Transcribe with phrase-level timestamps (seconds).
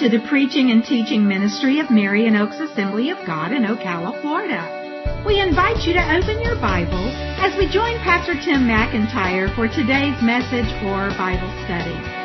[0.00, 5.22] To the preaching and teaching ministry of Marion Oaks Assembly of God in Ocala, Florida.
[5.24, 10.20] We invite you to open your Bible as we join Pastor Tim McIntyre for today's
[10.20, 12.23] message or Bible study.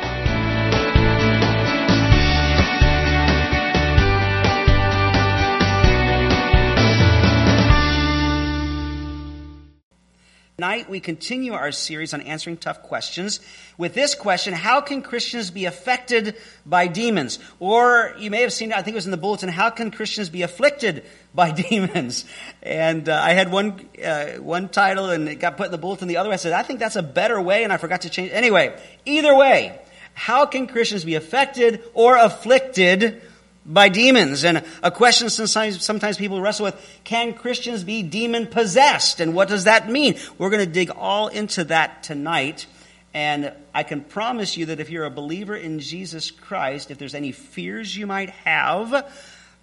[10.70, 13.40] Tonight, we continue our series on answering tough questions
[13.76, 17.40] with this question How can Christians be affected by demons?
[17.58, 20.28] Or you may have seen, I think it was in the bulletin, How can Christians
[20.28, 22.24] be afflicted by demons?
[22.62, 26.06] And uh, I had one, uh, one title and it got put in the bulletin.
[26.06, 28.30] The other I said, I think that's a better way, and I forgot to change.
[28.30, 29.76] Anyway, either way,
[30.14, 33.22] how can Christians be affected or afflicted
[33.70, 34.44] by demons.
[34.44, 39.20] And a question sometimes, sometimes people wrestle with, can Christians be demon possessed?
[39.20, 40.18] And what does that mean?
[40.36, 42.66] We're going to dig all into that tonight.
[43.14, 47.14] And I can promise you that if you're a believer in Jesus Christ, if there's
[47.14, 49.12] any fears you might have,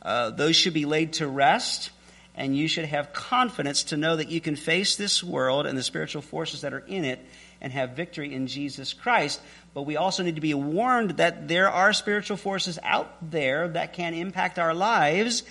[0.02, 1.91] uh, those should be laid to rest.
[2.33, 5.83] And you should have confidence to know that you can face this world and the
[5.83, 7.19] spiritual forces that are in it
[7.61, 9.41] and have victory in Jesus Christ.
[9.78, 13.94] But we also need to be warned that there are spiritual forces out there that
[13.94, 15.44] can impact our lives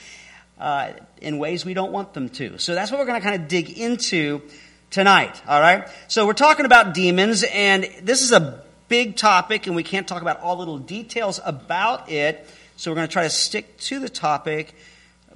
[0.58, 2.58] uh, in ways we don't want them to.
[2.58, 4.42] So that's what we're going to kind of dig into
[4.90, 5.40] tonight.
[5.46, 5.86] All right.
[6.08, 10.22] So we're talking about demons, and this is a big topic, and we can't talk
[10.22, 12.48] about all little details about it.
[12.74, 14.74] So we're going to try to stick to the topic,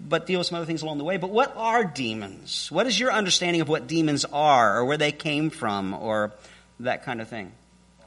[0.00, 1.16] but deal with some other things along the way.
[1.16, 2.72] But what are demons?
[2.72, 6.32] What is your understanding of what demons are, or where they came from, or
[6.80, 7.52] that kind of thing?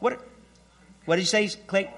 [0.02, 0.22] What?
[1.06, 1.90] What did you say, Clay?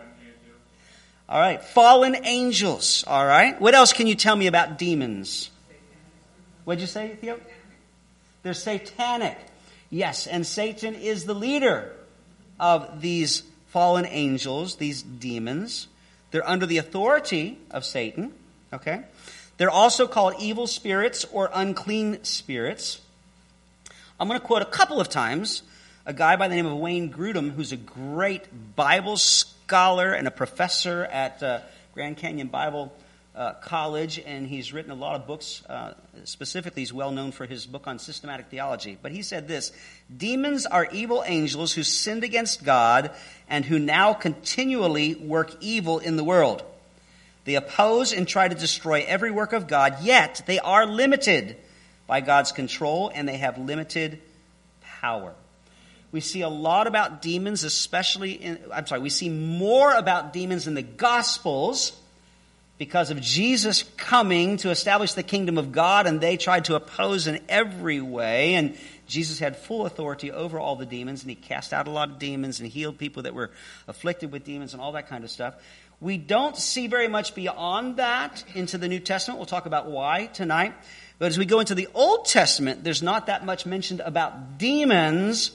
[1.27, 1.63] All right.
[1.63, 3.03] Fallen angels.
[3.07, 3.59] All right.
[3.59, 5.49] What else can you tell me about demons?
[6.63, 7.39] What did you say, Theo?
[8.43, 9.37] They're satanic.
[9.89, 11.91] Yes, and Satan is the leader
[12.59, 15.87] of these fallen angels, these demons.
[16.31, 18.33] They're under the authority of Satan.
[18.73, 19.03] Okay?
[19.57, 22.99] They're also called evil spirits or unclean spirits.
[24.19, 25.61] I'm going to quote a couple of times
[26.05, 28.43] a guy by the name of Wayne Grudem, who's a great
[28.75, 31.59] Bible scholar and a professor at uh,
[31.95, 32.93] Grand Canyon Bible
[33.35, 35.63] uh, College, and he's written a lot of books.
[35.67, 38.99] Uh, specifically, he's well known for his book on systematic theology.
[39.01, 39.71] But he said this
[40.15, 43.09] Demons are evil angels who sinned against God
[43.49, 46.63] and who now continually work evil in the world.
[47.45, 51.57] They oppose and try to destroy every work of God, yet they are limited
[52.05, 54.21] by God's control and they have limited
[55.01, 55.33] power.
[56.15, 60.65] We see a lot about demons, especially in, I'm sorry, we see more about demons
[60.65, 61.91] in the Gospels
[62.77, 67.27] because of Jesus coming to establish the kingdom of God, and they tried to oppose
[67.27, 68.53] in every way.
[68.53, 68.77] And
[69.07, 72.17] Jesus had full authority over all the demons, and he cast out a lot of
[72.17, 73.51] demons and healed people that were
[73.85, 75.55] afflicted with demons and all that kind of stuff.
[75.99, 79.37] We don't see very much beyond that into the New Testament.
[79.37, 80.75] We'll talk about why tonight.
[81.19, 85.51] But as we go into the Old Testament, there's not that much mentioned about demons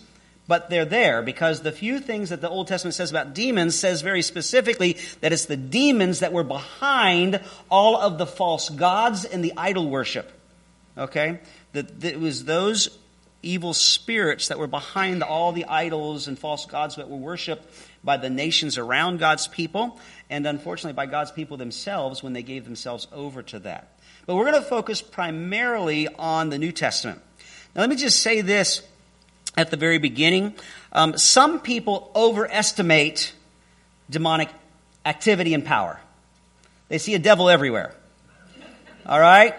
[0.51, 4.03] but they're there because the few things that the Old Testament says about demons says
[4.03, 7.41] very specifically that it's the demons that were behind
[7.71, 10.29] all of the false gods and the idol worship.
[10.99, 11.39] Okay?
[11.73, 12.99] That, it was those
[13.45, 17.65] evil spirits that were behind all the idols and false gods that were worshiped
[18.03, 22.65] by the nations around God's people, and unfortunately by God's people themselves when they gave
[22.65, 23.97] themselves over to that.
[24.27, 27.21] But we're going to focus primarily on the New Testament.
[27.73, 28.83] Now, let me just say this
[29.57, 30.55] at the very beginning.
[30.93, 33.33] Um, some people overestimate
[34.09, 34.49] demonic
[35.05, 36.01] activity and power.
[36.89, 37.95] They see a devil everywhere.
[39.07, 39.55] All right?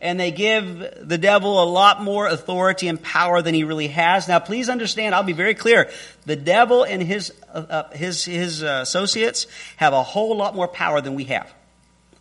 [0.00, 4.26] And they give the devil a lot more authority and power than he really has.
[4.26, 5.90] Now, please understand, I'll be very clear.
[6.26, 9.46] The devil and his, uh, uh his, his uh, associates
[9.76, 11.52] have a whole lot more power than we have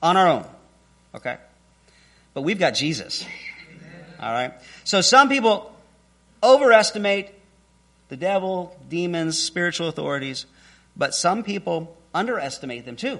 [0.01, 0.45] on our own.
[1.15, 1.37] Okay?
[2.33, 3.25] But we've got Jesus.
[4.19, 4.53] All right?
[4.83, 5.75] So some people
[6.43, 7.33] overestimate
[8.09, 10.45] the devil, demons, spiritual authorities,
[10.97, 13.19] but some people underestimate them too.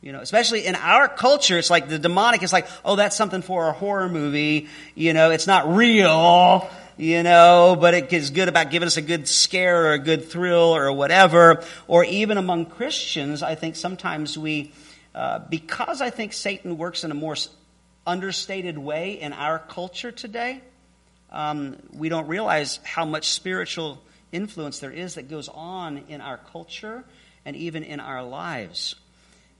[0.00, 3.42] You know, especially in our culture, it's like the demonic is like, oh, that's something
[3.42, 4.68] for a horror movie.
[4.94, 9.02] You know, it's not real, you know, but it is good about giving us a
[9.02, 11.64] good scare or a good thrill or whatever.
[11.88, 14.72] Or even among Christians, I think sometimes we,
[15.16, 17.34] uh, because I think Satan works in a more
[18.06, 20.60] understated way in our culture today,
[21.30, 24.02] um, we don't realize how much spiritual
[24.32, 27.04] influence there is that goes on in our culture
[27.44, 28.94] and even in our lives.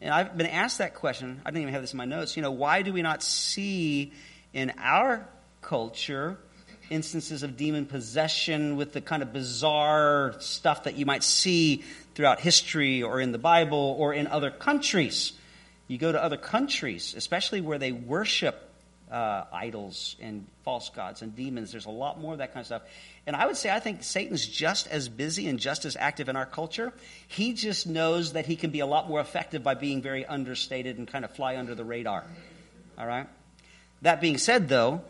[0.01, 1.41] And I've been asked that question.
[1.45, 2.37] I didn't even have this in my notes.
[2.37, 4.13] You know, why do we not see
[4.53, 5.27] in our
[5.61, 6.39] culture
[6.91, 11.85] instances of demon possession with the kind of bizarre stuff that you might see
[12.15, 15.33] throughout history or in the Bible or in other countries?
[15.89, 18.68] You go to other countries, especially where they worship
[19.11, 21.73] uh, idols and false gods and demons.
[21.73, 22.83] There's a lot more of that kind of stuff.
[23.27, 26.37] And I would say I think Satan's just as busy and just as active in
[26.37, 26.93] our culture.
[27.27, 30.99] He just knows that he can be a lot more effective by being very understated
[30.99, 32.25] and kind of fly under the radar.
[32.99, 33.27] All right?
[34.03, 35.03] That being said, though,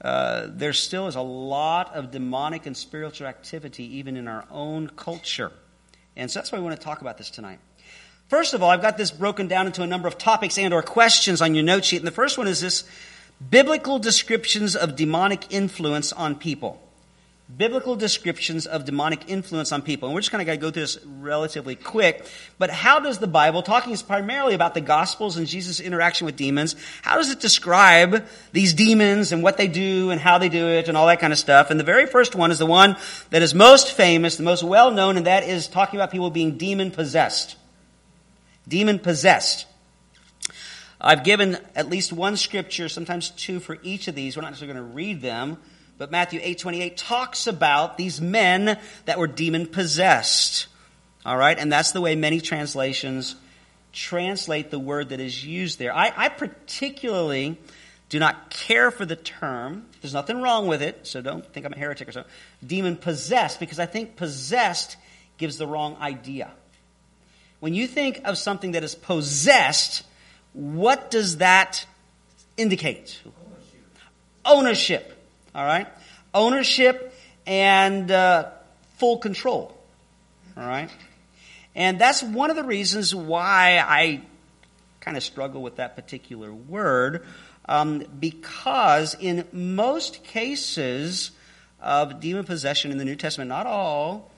[0.00, 4.88] uh, there still is a lot of demonic and spiritual activity even in our own
[4.88, 5.52] culture.
[6.16, 7.58] And so that's why we want to talk about this tonight.
[8.28, 10.82] First of all, I've got this broken down into a number of topics and or
[10.82, 11.98] questions on your note sheet.
[11.98, 12.84] And the first one is this
[13.50, 16.82] biblical descriptions of demonic influence on people.
[17.54, 20.08] Biblical descriptions of demonic influence on people.
[20.08, 22.26] And we're just kind of going to go through this relatively quick.
[22.58, 26.74] But how does the Bible, talking primarily about the Gospels and Jesus' interaction with demons,
[27.02, 30.88] how does it describe these demons and what they do and how they do it
[30.88, 31.70] and all that kind of stuff?
[31.70, 32.96] And the very first one is the one
[33.30, 36.58] that is most famous, the most well known, and that is talking about people being
[36.58, 37.54] demon possessed.
[38.66, 39.66] Demon possessed.
[41.00, 44.36] I've given at least one scripture, sometimes two for each of these.
[44.36, 45.58] We're not necessarily going to read them,
[45.98, 50.66] but Matthew 8:28 talks about these men that were demon possessed.
[51.24, 53.34] All right, and that's the way many translations
[53.92, 55.94] translate the word that is used there.
[55.94, 57.58] I, I particularly
[58.08, 59.86] do not care for the term.
[60.00, 62.24] There's nothing wrong with it, so don't think I'm a heretic or so.
[62.64, 64.96] Demon possessed, because I think possessed
[65.38, 66.50] gives the wrong idea.
[67.58, 70.04] When you think of something that is possessed,
[70.56, 71.86] what does that
[72.56, 73.20] indicate?
[73.24, 73.98] Ownership.
[74.44, 75.16] Ownership
[75.56, 75.88] all right?
[76.34, 77.14] Ownership
[77.46, 78.50] and uh,
[78.98, 79.74] full control.
[80.56, 80.90] All right?
[81.74, 84.20] And that's one of the reasons why I
[85.00, 87.24] kind of struggle with that particular word,
[87.66, 91.30] um, because in most cases
[91.80, 94.30] of demon possession in the New Testament, not all,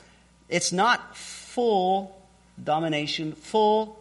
[0.49, 2.17] it's not full
[2.63, 3.98] domination, full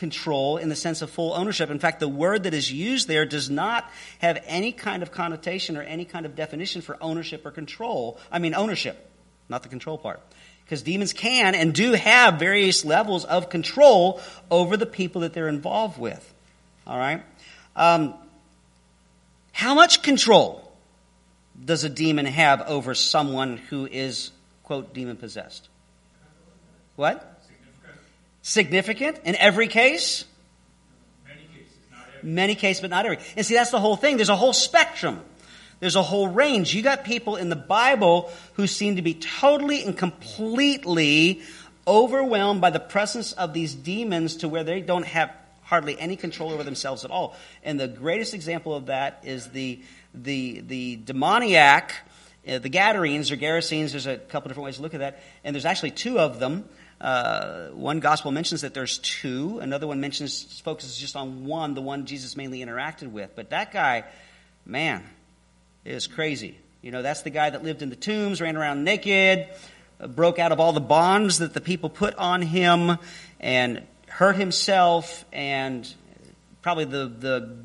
[0.00, 1.70] control in the sense of full ownership.
[1.70, 3.88] In fact, the word that is used there does not
[4.18, 8.18] have any kind of connotation or any kind of definition for ownership or control.
[8.32, 8.96] I mean, ownership,
[9.48, 10.20] not the control part.
[10.64, 14.20] Because demons can and do have various levels of control
[14.50, 16.34] over the people that they're involved with.
[16.86, 17.22] All right?
[17.76, 18.14] Um,
[19.52, 20.72] how much control
[21.62, 24.30] does a demon have over someone who is,
[24.62, 25.68] quote, demon possessed?
[26.96, 27.39] What?
[28.42, 30.24] Significant in every case?
[31.26, 32.30] Many cases, not every.
[32.30, 33.18] Many cases, but not every.
[33.36, 34.16] And see, that's the whole thing.
[34.16, 35.20] There's a whole spectrum.
[35.80, 36.74] There's a whole range.
[36.74, 41.42] You got people in the Bible who seem to be totally and completely
[41.86, 45.32] overwhelmed by the presence of these demons to where they don't have
[45.62, 47.34] hardly any control over themselves at all.
[47.62, 49.80] And the greatest example of that is the
[50.12, 51.94] the the demoniac,
[52.46, 53.92] uh, the Gadarenes or Gerasenes.
[53.92, 56.68] There's a couple different ways to look at that, and there's actually two of them.
[57.00, 59.58] Uh, one gospel mentions that there's two.
[59.60, 63.30] Another one mentions focuses just on one, the one Jesus mainly interacted with.
[63.34, 64.04] But that guy,
[64.66, 65.02] man,
[65.84, 66.58] is crazy.
[66.82, 69.48] You know, that's the guy that lived in the tombs, ran around naked,
[69.98, 72.98] uh, broke out of all the bonds that the people put on him,
[73.38, 75.24] and hurt himself.
[75.32, 75.92] And
[76.60, 77.56] probably the the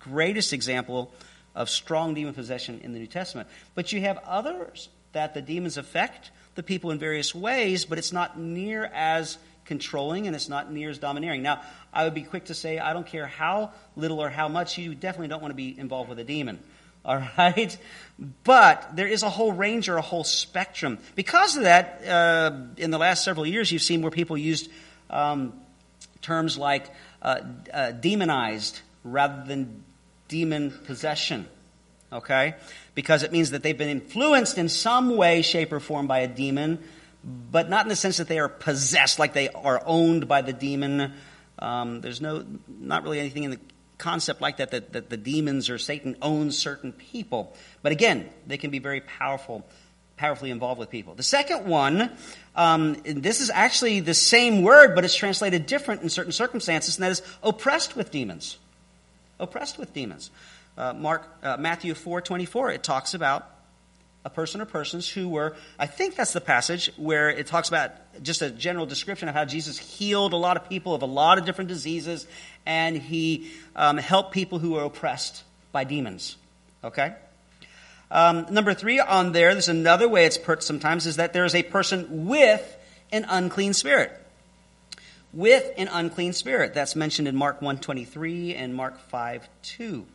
[0.00, 1.10] greatest example
[1.54, 3.48] of strong demon possession in the New Testament.
[3.74, 8.12] But you have others that the demons affect the people in various ways, but it's
[8.12, 11.42] not near as controlling and it's not near as domineering.
[11.42, 11.60] Now,
[11.92, 14.94] I would be quick to say I don't care how little or how much, you
[14.94, 16.58] definitely don't want to be involved with a demon.
[17.04, 17.76] All right?
[18.42, 20.98] But there is a whole range or a whole spectrum.
[21.14, 24.68] Because of that, uh, in the last several years, you've seen where people used
[25.08, 25.52] um,
[26.20, 26.90] terms like
[27.22, 27.40] uh,
[27.72, 29.84] uh, demonized rather than
[30.26, 31.46] demon possession.
[32.12, 32.56] Okay?
[32.96, 36.26] Because it means that they've been influenced in some way, shape, or form by a
[36.26, 36.82] demon,
[37.22, 40.54] but not in the sense that they are possessed, like they are owned by the
[40.54, 41.12] demon.
[41.58, 43.60] Um, there's no, not really anything in the
[43.98, 47.54] concept like that, that, that the demons or Satan owns certain people.
[47.82, 49.66] But again, they can be very powerful,
[50.16, 51.14] powerfully involved with people.
[51.14, 52.10] The second one,
[52.54, 57.04] um, this is actually the same word, but it's translated different in certain circumstances, and
[57.04, 58.56] that is oppressed with demons.
[59.38, 60.30] Oppressed with demons
[60.76, 63.50] uh, Mark, uh, Matthew 4 24, it talks about
[64.26, 67.92] a person or persons who were, I think that's the passage where it talks about
[68.24, 71.38] just a general description of how Jesus healed a lot of people of a lot
[71.38, 72.26] of different diseases
[72.66, 76.36] and he um, helped people who were oppressed by demons.
[76.82, 77.14] Okay?
[78.10, 81.54] Um, number three on there, there's another way it's put sometimes, is that there is
[81.54, 82.76] a person with
[83.12, 84.12] an unclean spirit.
[85.32, 86.74] With an unclean spirit.
[86.74, 90.06] That's mentioned in Mark 1.23 and Mark 5 2.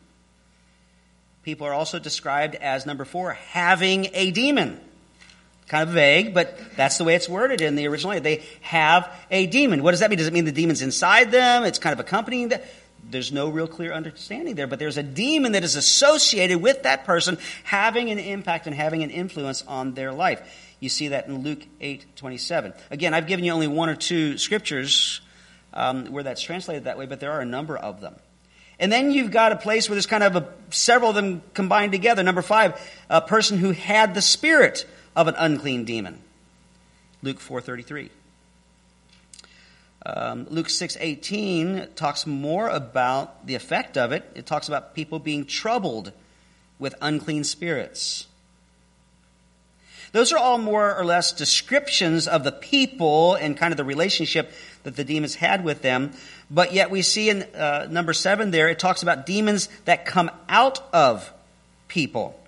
[1.42, 4.80] People are also described as, number four, having a demon.
[5.68, 8.20] Kind of vague, but that's the way it's worded in the original.
[8.20, 9.82] They have a demon.
[9.82, 10.18] What does that mean?
[10.18, 11.64] Does it mean the demon's inside them?
[11.64, 12.60] It's kind of accompanying them?
[13.10, 17.04] there's no real clear understanding there, but there's a demon that is associated with that
[17.04, 20.40] person having an impact and having an influence on their life.
[20.80, 22.74] You see that in Luke 8 27.
[22.90, 25.20] Again, I've given you only one or two scriptures
[25.72, 28.16] um, where that's translated that way, but there are a number of them.
[28.82, 31.92] And then you've got a place where there's kind of a, several of them combined
[31.92, 32.24] together.
[32.24, 34.84] Number five, a person who had the spirit
[35.14, 36.18] of an unclean demon.
[37.22, 38.10] Luke 4:33.
[40.04, 44.28] Um, Luke 6:18 talks more about the effect of it.
[44.34, 46.10] It talks about people being troubled
[46.80, 48.26] with unclean spirits.
[50.10, 54.52] Those are all more or less descriptions of the people and kind of the relationship
[54.84, 56.12] that the demons had with them.
[56.50, 60.30] But yet we see in uh, number seven there, it talks about demons that come
[60.48, 61.32] out of
[61.88, 62.38] people.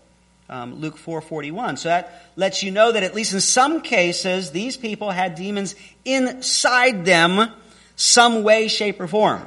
[0.48, 1.78] Um, Luke 4:41.
[1.78, 5.74] So that lets you know that at least in some cases, these people had demons
[6.04, 7.50] inside them,
[7.96, 9.42] some way, shape, or form.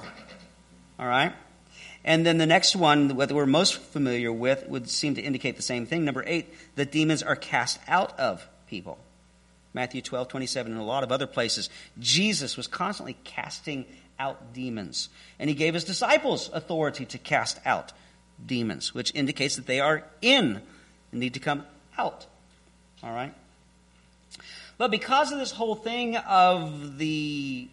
[0.99, 1.33] All right.
[2.03, 5.61] And then the next one, what we're most familiar with, would seem to indicate the
[5.61, 6.05] same thing.
[6.05, 8.97] Number eight, the demons are cast out of people.
[9.77, 11.69] Matthew 12, 27, and a lot of other places.
[11.99, 13.85] Jesus was constantly casting
[14.17, 15.09] out demons.
[15.37, 17.93] And he gave his disciples authority to cast out
[18.43, 20.63] demons, which indicates that they are in
[21.11, 21.63] and need to come
[21.95, 22.25] out.
[23.03, 23.35] All right?
[24.79, 27.67] But because of this whole thing of the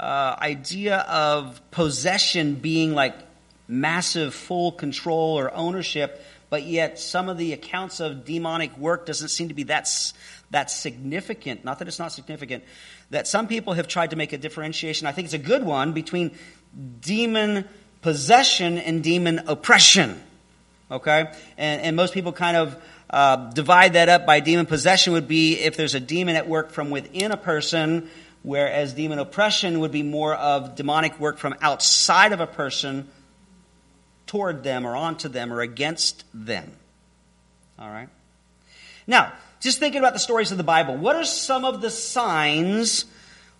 [0.00, 3.16] uh, idea of possession being like
[3.68, 9.28] massive full control or ownership, but yet some of the accounts of demonic work doesn't
[9.28, 9.88] seem to be that,
[10.52, 11.64] that significant.
[11.64, 12.62] Not that it's not significant,
[13.10, 15.06] that some people have tried to make a differentiation.
[15.06, 16.30] I think it's a good one between
[17.00, 17.68] demon
[18.02, 20.22] possession and demon oppression.
[20.90, 21.32] Okay?
[21.58, 25.58] And, and most people kind of uh, divide that up by demon possession would be
[25.58, 28.10] if there's a demon at work from within a person,
[28.42, 33.08] whereas demon oppression would be more of demonic work from outside of a person
[34.26, 36.70] toward them or onto them or against them.
[37.78, 38.08] All right?
[39.06, 39.32] Now,
[39.62, 43.04] just thinking about the stories of the Bible, what are some of the signs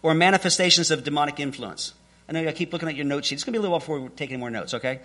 [0.02, 1.94] or manifestations of demonic influence?
[2.28, 3.36] I know I keep looking at your note sheet.
[3.36, 5.00] It's going to be a little while before we take any more notes, okay?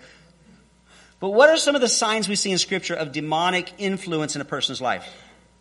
[1.20, 4.42] But what are some of the signs we see in Scripture of demonic influence in
[4.42, 5.06] a person's life?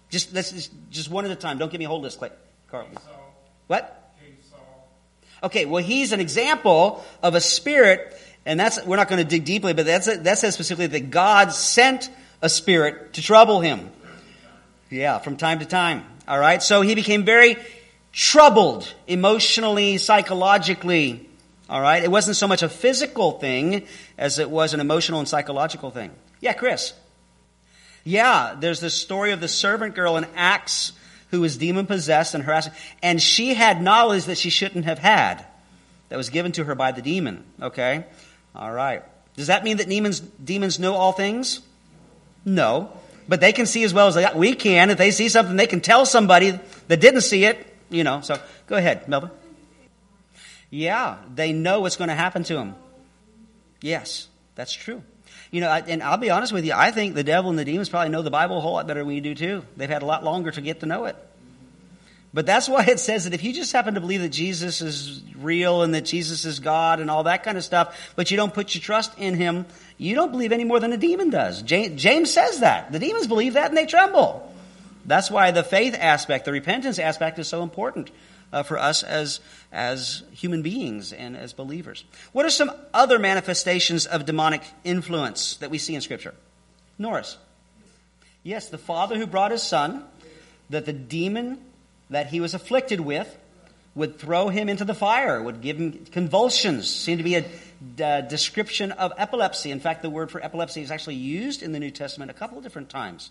[0.10, 1.60] Just let's just, just one at a time.
[1.60, 2.32] Don't give me a whole list, Clay.
[2.70, 2.88] Carl.
[3.68, 3.94] What?
[5.44, 9.46] Okay, well, he's an example of a spirit, and that's we're not going to dig
[9.46, 12.10] deeply, but that's that says specifically that God sent
[12.42, 13.92] a spirit to trouble him.
[14.90, 16.04] Yeah, from time to time.
[16.28, 16.62] All right.
[16.62, 17.58] So he became very
[18.12, 21.28] troubled emotionally, psychologically.
[21.70, 22.04] All right.
[22.04, 23.86] It wasn't so much a physical thing
[24.18, 26.12] as it was an emotional and psychological thing.
[26.40, 26.94] Yeah, Chris.
[28.04, 30.94] Yeah, there's this story of the servant girl in Acts
[31.32, 32.70] who was demon possessed and harassed,
[33.04, 35.46] and she had knowledge that she shouldn't have had
[36.08, 37.44] that was given to her by the demon.
[37.62, 38.06] Okay?
[38.56, 39.04] All right.
[39.36, 41.60] Does that mean that demons, demons know all things?
[42.46, 42.94] No
[43.28, 44.90] but they can see as well as we can.
[44.90, 48.22] If they see something, they can tell somebody that didn't see it, you know.
[48.22, 49.32] So go ahead, Melvin.
[50.70, 52.76] Yeah, they know what's going to happen to them.
[53.82, 55.02] Yes, that's true.
[55.50, 57.88] You know, and I'll be honest with you, I think the devil and the demons
[57.88, 59.64] probably know the Bible a whole lot better than we do too.
[59.78, 61.16] They've had a lot longer to get to know it.
[62.38, 65.24] But that's why it says that if you just happen to believe that Jesus is
[65.40, 68.54] real and that Jesus is God and all that kind of stuff, but you don't
[68.54, 69.66] put your trust in Him,
[69.98, 71.64] you don't believe any more than a demon does.
[71.64, 72.92] James says that.
[72.92, 74.54] The demons believe that and they tremble.
[75.04, 78.12] That's why the faith aspect, the repentance aspect is so important
[78.54, 79.40] uh, for us as,
[79.72, 82.04] as human beings and as believers.
[82.34, 86.36] What are some other manifestations of demonic influence that we see in Scripture?
[87.00, 87.36] Norris.
[88.44, 90.04] Yes, the father who brought his son,
[90.70, 91.64] that the demon
[92.10, 93.38] that he was afflicted with
[93.96, 96.88] would throw him into the fire, would give him convulsions.
[96.90, 97.46] Seemed to be a,
[98.22, 99.72] description of epilepsy.
[99.72, 102.58] In fact, the word for epilepsy is actually used in the New Testament a couple
[102.58, 103.30] of different times.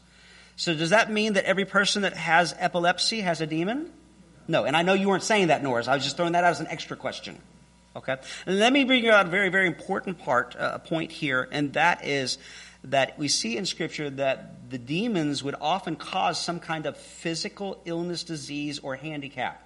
[0.57, 3.93] So does that mean that every person that has epilepsy has a demon?
[4.49, 4.65] No.
[4.65, 5.89] And I know you weren't saying that, Norris.
[5.89, 7.39] I was just throwing that out as an extra question.
[7.97, 8.17] Okay.
[8.47, 11.49] And let me bring you out a very, very important part, uh, a point here,
[11.51, 12.39] and that is
[12.85, 17.81] that we see in Scripture that the demons would often cause some kind of physical
[17.85, 19.63] illness, disease, or handicap.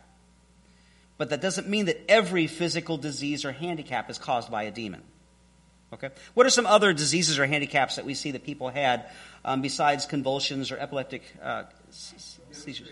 [1.19, 5.03] But that doesn't mean that every physical disease or handicap is caused by a demon.
[5.93, 6.11] Okay?
[6.35, 9.11] What are some other diseases or handicaps that we see that people had
[9.45, 12.89] um, besides convulsions or epileptic uh, seizures?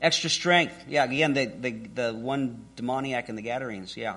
[0.00, 0.84] Extra strength.
[0.88, 3.96] Yeah, again, the, the, the one demoniac in the Gadarenes.
[3.96, 4.16] Yeah.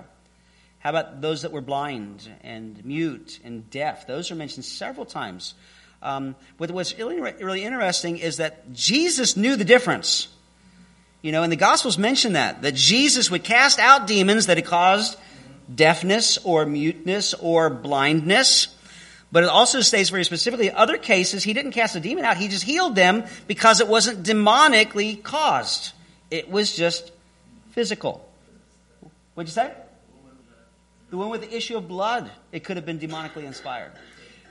[0.79, 4.05] How about those that were blind and mute and deaf?
[4.05, 5.55] Those are mentioned several times.
[6.01, 10.27] Um, but what's really, really interesting is that Jesus knew the difference.
[11.21, 14.65] You know, and the Gospels mention that, that Jesus would cast out demons that had
[14.65, 15.17] caused
[15.73, 18.67] deafness or muteness or blindness.
[19.31, 22.47] But it also states very specifically, other cases, he didn't cast a demon out, he
[22.47, 25.91] just healed them because it wasn't demonically caused.
[26.31, 27.11] It was just
[27.71, 28.27] physical.
[29.33, 29.73] What'd you say?
[31.09, 33.91] The one with the issue of blood, it could have been demonically inspired.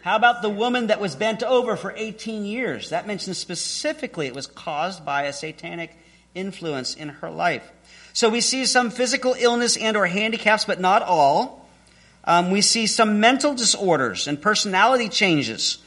[0.07, 2.91] How about the woman that was bent over for 18 years?
[2.91, 5.91] That mentions specifically it was caused by a satanic
[6.33, 7.69] influence in her life.
[8.13, 11.69] So we see some physical illness and or handicaps, but not all.
[12.23, 15.79] Um, we see some mental disorders and personality changes,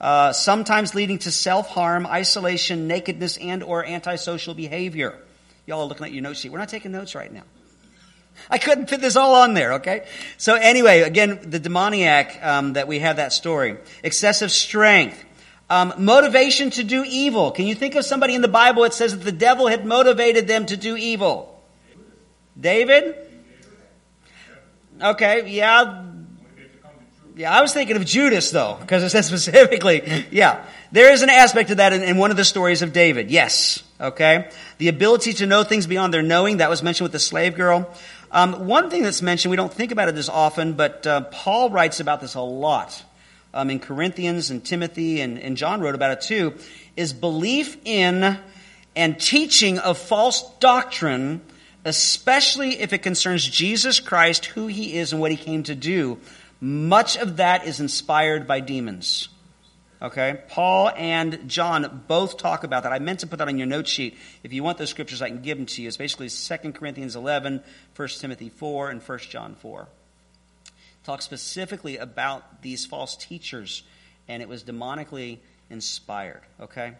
[0.00, 5.18] uh, sometimes leading to self-harm, isolation, nakedness, and or antisocial behavior.
[5.66, 6.50] Y'all are looking at your note sheet.
[6.50, 7.42] We're not taking notes right now.
[8.50, 10.06] I couldn't fit this all on there, okay?
[10.36, 13.76] So anyway, again, the demoniac um, that we have that story.
[14.02, 15.22] Excessive strength.
[15.68, 17.50] Um, motivation to do evil.
[17.50, 20.46] Can you think of somebody in the Bible that says that the devil had motivated
[20.46, 21.60] them to do evil?
[22.58, 23.16] David?
[25.02, 26.04] Okay, yeah.
[27.34, 30.64] Yeah, I was thinking of Judas though, because it says specifically, yeah.
[30.92, 33.30] There is an aspect of that in, in, one of the stories of David.
[33.30, 33.82] Yes.
[34.00, 34.48] Okay.
[34.78, 37.92] The ability to know things beyond their knowing, that was mentioned with the slave girl.
[38.30, 41.70] Um, one thing that's mentioned, we don't think about it as often, but uh, Paul
[41.70, 43.02] writes about this a lot
[43.54, 46.54] um, in Corinthians and Timothy, and, and John wrote about it too,
[46.96, 48.38] is belief in
[48.96, 51.40] and teaching of false doctrine,
[51.84, 56.18] especially if it concerns Jesus Christ, who he is, and what he came to do.
[56.60, 59.28] Much of that is inspired by demons.
[60.00, 60.40] Okay?
[60.48, 62.92] Paul and John both talk about that.
[62.92, 64.16] I meant to put that on your note sheet.
[64.42, 65.88] If you want those scriptures, I can give them to you.
[65.88, 67.62] It's basically 2 Corinthians 11,
[67.94, 69.88] 1 Timothy 4, and 1 John 4.
[71.04, 73.82] Talk specifically about these false teachers,
[74.28, 75.38] and it was demonically
[75.70, 76.42] inspired.
[76.60, 76.94] Okay?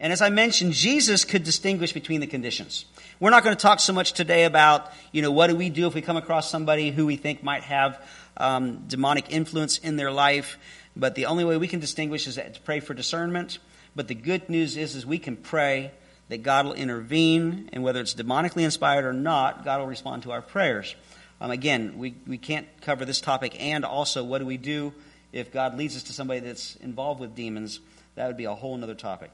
[0.00, 2.84] And as I mentioned, Jesus could distinguish between the conditions.
[3.20, 5.86] We're not going to talk so much today about, you know, what do we do
[5.86, 8.04] if we come across somebody who we think might have
[8.36, 10.58] um, demonic influence in their life.
[10.96, 13.58] But the only way we can distinguish is to pray for discernment.
[13.96, 15.92] But the good news is, is we can pray
[16.28, 20.32] that God will intervene, and whether it's demonically inspired or not, God will respond to
[20.32, 20.94] our prayers.
[21.40, 24.92] Um, again, we, we can't cover this topic, and also what do we do
[25.32, 27.80] if God leads us to somebody that's involved with demons?
[28.14, 29.30] That would be a whole other topic.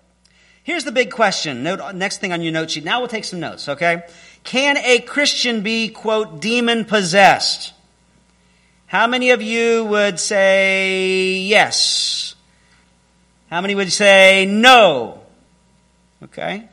[0.63, 1.63] Here's the big question.
[1.63, 2.85] Note, next thing on your note sheet.
[2.85, 4.03] Now we'll take some notes, okay?
[4.45, 7.73] Can a Christian be, quote, demon possessed?
[8.91, 12.35] How many of you would say yes?
[13.49, 15.23] How many would say no?
[16.25, 16.69] Okay?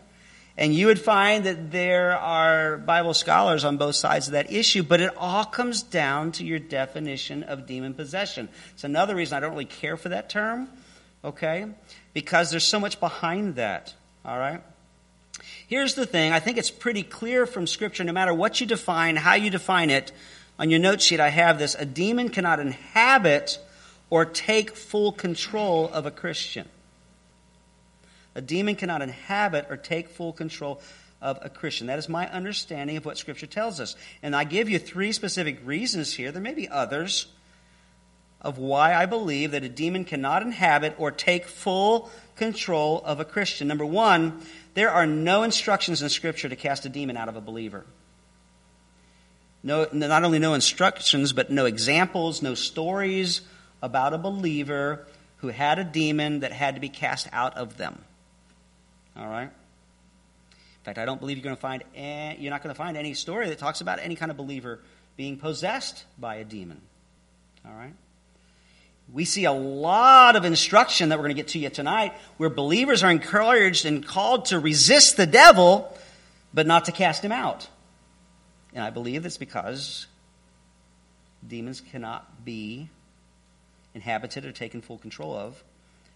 [0.57, 4.81] And you would find that there are Bible scholars on both sides of that issue,
[4.81, 8.49] but it all comes down to your definition of demon possession.
[8.73, 10.69] It's another reason I don't really care for that term,
[11.23, 11.67] okay?
[12.15, 13.93] Because there's so much behind that,
[14.25, 14.63] all right?
[15.67, 19.17] Here's the thing I think it's pretty clear from Scripture, no matter what you define,
[19.17, 20.11] how you define it,
[20.59, 21.75] on your note sheet, I have this.
[21.75, 23.59] A demon cannot inhabit
[24.09, 26.67] or take full control of a Christian.
[28.35, 30.81] A demon cannot inhabit or take full control
[31.21, 31.87] of a Christian.
[31.87, 33.95] That is my understanding of what Scripture tells us.
[34.21, 36.31] And I give you three specific reasons here.
[36.31, 37.27] There may be others
[38.39, 43.25] of why I believe that a demon cannot inhabit or take full control of a
[43.25, 43.67] Christian.
[43.67, 44.41] Number one,
[44.75, 47.83] there are no instructions in Scripture to cast a demon out of a believer.
[49.67, 53.41] No, not only no instructions, but no examples, no stories
[53.81, 55.05] about a believer
[55.39, 58.01] who had a demon that had to be cast out of them.
[59.17, 59.49] All right?
[59.49, 62.95] In fact, I don't believe you're going to find any, you're not going to find
[62.95, 64.79] any story that talks about any kind of believer
[65.17, 66.79] being possessed by a demon.
[67.67, 67.93] All right?
[69.11, 72.49] We see a lot of instruction that we're going to get to you tonight where
[72.49, 75.93] believers are encouraged and called to resist the devil,
[76.53, 77.67] but not to cast him out.
[78.73, 80.07] And I believe it's because
[81.47, 82.89] demons cannot be
[83.93, 85.63] inhabited or taken full control of.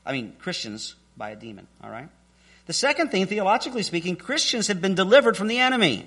[0.06, 2.10] I mean, Christians by a demon, all right?
[2.68, 6.06] The second thing, theologically speaking, Christians have been delivered from the enemy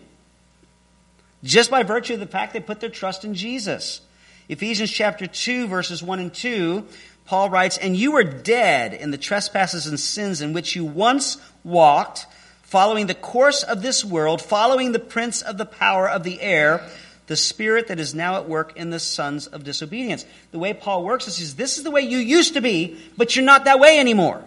[1.43, 4.01] just by virtue of the fact they put their trust in Jesus.
[4.49, 6.87] Ephesians chapter 2, verses 1 and 2,
[7.27, 11.39] Paul writes, And you were dead in the trespasses and sins in which you once
[11.63, 12.27] walked
[12.75, 16.85] following the course of this world, following the prince of the power of the air,
[17.29, 20.27] the spirit that is now at work in the sons of disobedience.
[20.51, 23.37] The way Paul works is, says, this is the way you used to be, but
[23.37, 24.45] you're not that way anymore.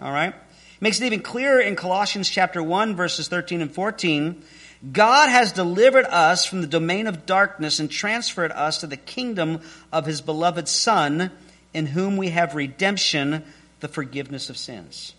[0.00, 0.34] All right?
[0.80, 4.42] Makes it even clearer in Colossians chapter 1 verses 13 and 14.
[4.90, 9.60] God has delivered us from the domain of darkness and transferred us to the kingdom
[9.92, 11.30] of his beloved son
[11.72, 13.44] in whom we have redemption,
[13.78, 15.14] the forgiveness of sins.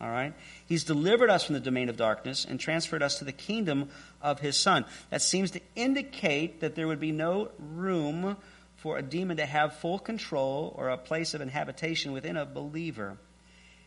[0.00, 0.34] All right?
[0.66, 3.90] He's delivered us from the domain of darkness and transferred us to the kingdom
[4.22, 4.86] of his son.
[5.10, 8.36] That seems to indicate that there would be no room
[8.76, 13.18] for a demon to have full control or a place of inhabitation within a believer.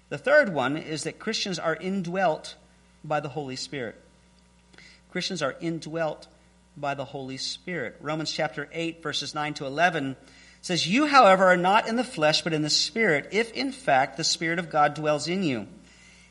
[0.09, 2.55] The third one is that Christians are indwelt
[3.03, 3.95] by the Holy Spirit.
[5.11, 6.27] Christians are indwelt
[6.75, 7.97] by the Holy Spirit.
[8.01, 10.15] Romans chapter 8, verses 9 to 11
[10.61, 14.17] says, You, however, are not in the flesh, but in the Spirit, if in fact
[14.17, 15.67] the Spirit of God dwells in you.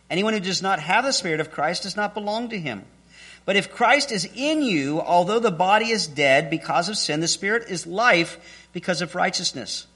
[0.08, 2.84] Anyone who does not have the Spirit of Christ does not belong to him.
[3.44, 7.28] But if Christ is in you, although the body is dead because of sin, the
[7.28, 9.86] Spirit is life because of righteousness.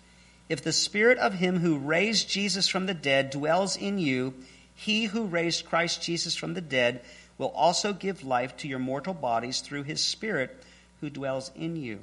[0.48, 4.34] If the Spirit of him who raised Jesus from the dead dwells in you,
[4.74, 7.02] he who raised Christ Jesus from the dead
[7.38, 10.62] will also give life to your mortal bodies through his Spirit
[11.00, 12.00] who dwells in you.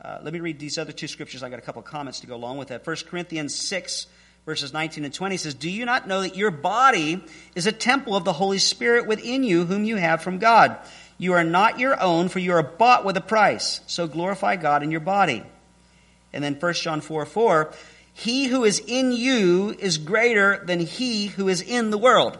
[0.00, 1.42] Uh, let me read these other two scriptures.
[1.42, 2.86] I got a couple comments to go along with that.
[2.86, 4.06] 1 Corinthians 6,
[4.44, 7.22] verses 19 and 20 says, Do you not know that your body
[7.54, 10.76] is a temple of the Holy Spirit within you, whom you have from God?
[11.18, 13.80] You are not your own, for you are bought with a price.
[13.86, 15.44] So glorify God in your body.
[16.32, 17.72] And then 1 John 4 4,
[18.12, 22.38] He who is in you is greater than he who is in the world.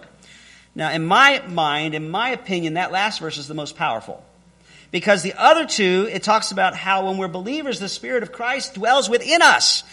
[0.74, 4.24] Now, in my mind, in my opinion, that last verse is the most powerful.
[4.90, 8.74] Because the other two, it talks about how when we're believers, the Spirit of Christ
[8.74, 9.84] dwells within us.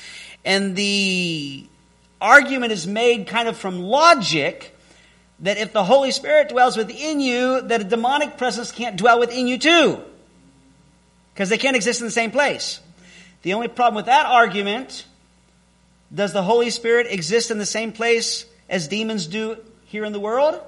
[0.43, 1.68] And the
[2.21, 4.75] argument is made kind of from logic
[5.39, 9.47] that if the Holy Spirit dwells within you, that a demonic presence can't dwell within
[9.47, 9.99] you too.
[11.33, 12.79] Because they can't exist in the same place.
[13.41, 15.05] The only problem with that argument,
[16.13, 20.19] does the Holy Spirit exist in the same place as demons do here in the
[20.19, 20.59] world?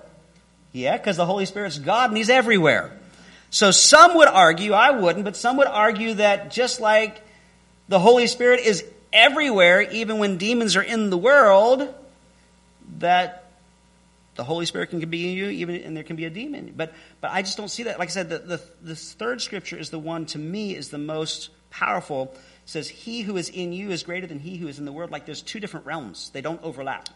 [0.72, 2.92] Yeah, because the Holy Spirit's God and He's everywhere.
[3.50, 7.22] So some would argue, I wouldn't, but some would argue that just like
[7.90, 11.94] the Holy Spirit is everywhere, even when demons are in the world,
[13.00, 13.46] that
[14.36, 16.74] the Holy Spirit can be in you, even and there can be a demon.
[16.76, 18.00] But but I just don't see that.
[18.00, 20.98] Like I said, the, the, the third scripture is the one to me is the
[20.98, 22.32] most powerful.
[22.34, 24.92] It says, He who is in you is greater than he who is in the
[24.92, 25.12] world.
[25.12, 26.30] Like there's two different realms.
[26.32, 27.10] They don't overlap.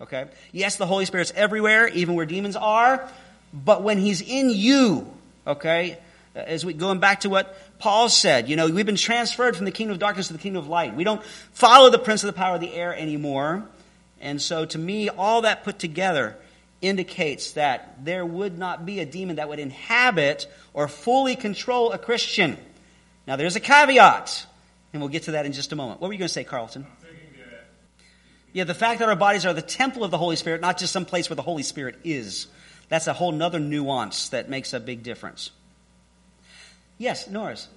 [0.00, 0.26] Okay?
[0.52, 3.08] Yes, the Holy Spirit's everywhere, even where demons are,
[3.52, 5.12] but when he's in you,
[5.46, 5.98] okay,
[6.36, 9.64] uh, as we going back to what Paul said, you know, we've been transferred from
[9.64, 10.94] the kingdom of darkness to the kingdom of light.
[10.94, 13.64] We don't follow the prince of the power of the air anymore.
[14.20, 16.36] And so to me, all that put together
[16.80, 21.98] indicates that there would not be a demon that would inhabit or fully control a
[21.98, 22.56] Christian.
[23.26, 24.46] Now there's a caveat,
[24.92, 26.00] and we'll get to that in just a moment.
[26.00, 26.86] What were you going to say, Carlton?
[28.52, 30.92] Yeah, the fact that our bodies are the temple of the Holy Spirit, not just
[30.92, 32.46] some place where the Holy Spirit is.
[32.88, 35.50] That's a whole nother nuance that makes a big difference.
[36.98, 37.68] Yes, Norris.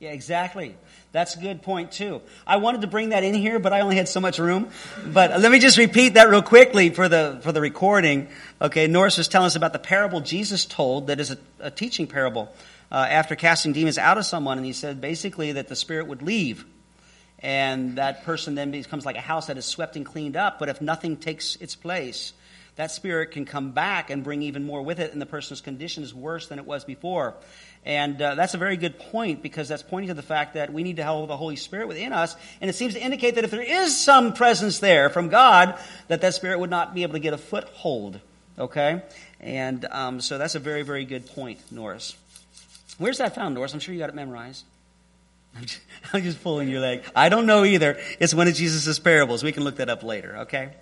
[0.00, 0.74] Yeah, exactly.
[1.12, 2.22] That's a good point too.
[2.44, 4.70] I wanted to bring that in here, but I only had so much room.
[5.06, 8.26] But let me just repeat that real quickly for the for the recording.
[8.60, 12.08] Okay, Norris was telling us about the parable Jesus told that is a, a teaching
[12.08, 12.52] parable
[12.90, 16.22] uh, after casting demons out of someone, and he said basically that the spirit would
[16.22, 16.64] leave,
[17.38, 20.58] and that person then becomes like a house that is swept and cleaned up.
[20.58, 22.32] But if nothing takes its place,
[22.82, 26.02] that spirit can come back and bring even more with it, and the person's condition
[26.02, 27.34] is worse than it was before.
[27.86, 30.82] And uh, that's a very good point because that's pointing to the fact that we
[30.82, 32.34] need to have the Holy Spirit within us.
[32.60, 36.22] And it seems to indicate that if there is some presence there from God, that
[36.22, 38.18] that Spirit would not be able to get a foothold.
[38.58, 39.02] Okay?
[39.38, 42.16] And um, so that's a very, very good point, Norris.
[42.98, 43.74] Where's that found, Norris?
[43.74, 44.64] I'm sure you got it memorized.
[45.56, 45.80] I'm just,
[46.12, 47.04] I'm just pulling your leg.
[47.14, 48.00] I don't know either.
[48.18, 49.44] It's one of Jesus' parables.
[49.44, 50.72] We can look that up later, okay?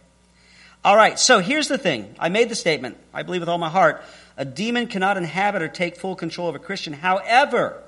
[0.83, 2.15] All right, so here's the thing.
[2.19, 4.03] I made the statement, I believe with all my heart,
[4.39, 6.95] a demon cannot inhabit or take full control of a Christian.
[6.95, 7.83] However,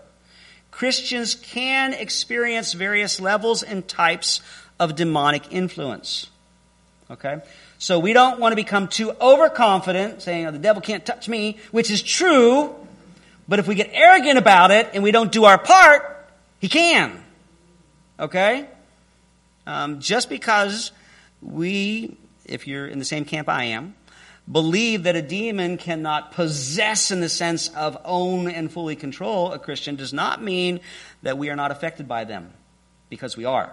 [0.70, 4.42] Christians can experience various levels and types
[4.78, 6.28] of demonic influence.
[7.10, 7.40] Okay?
[7.78, 11.56] So we don't want to become too overconfident, saying, oh, the devil can't touch me,
[11.70, 12.74] which is true,
[13.48, 16.28] but if we get arrogant about it and we don't do our part,
[16.60, 17.22] he can.
[18.20, 18.66] Okay?
[19.66, 20.92] Um, just because
[21.40, 23.94] we if you're in the same camp I am,
[24.50, 29.58] believe that a demon cannot possess in the sense of own and fully control a
[29.58, 30.80] Christian does not mean
[31.22, 32.52] that we are not affected by them,
[33.08, 33.72] because we are.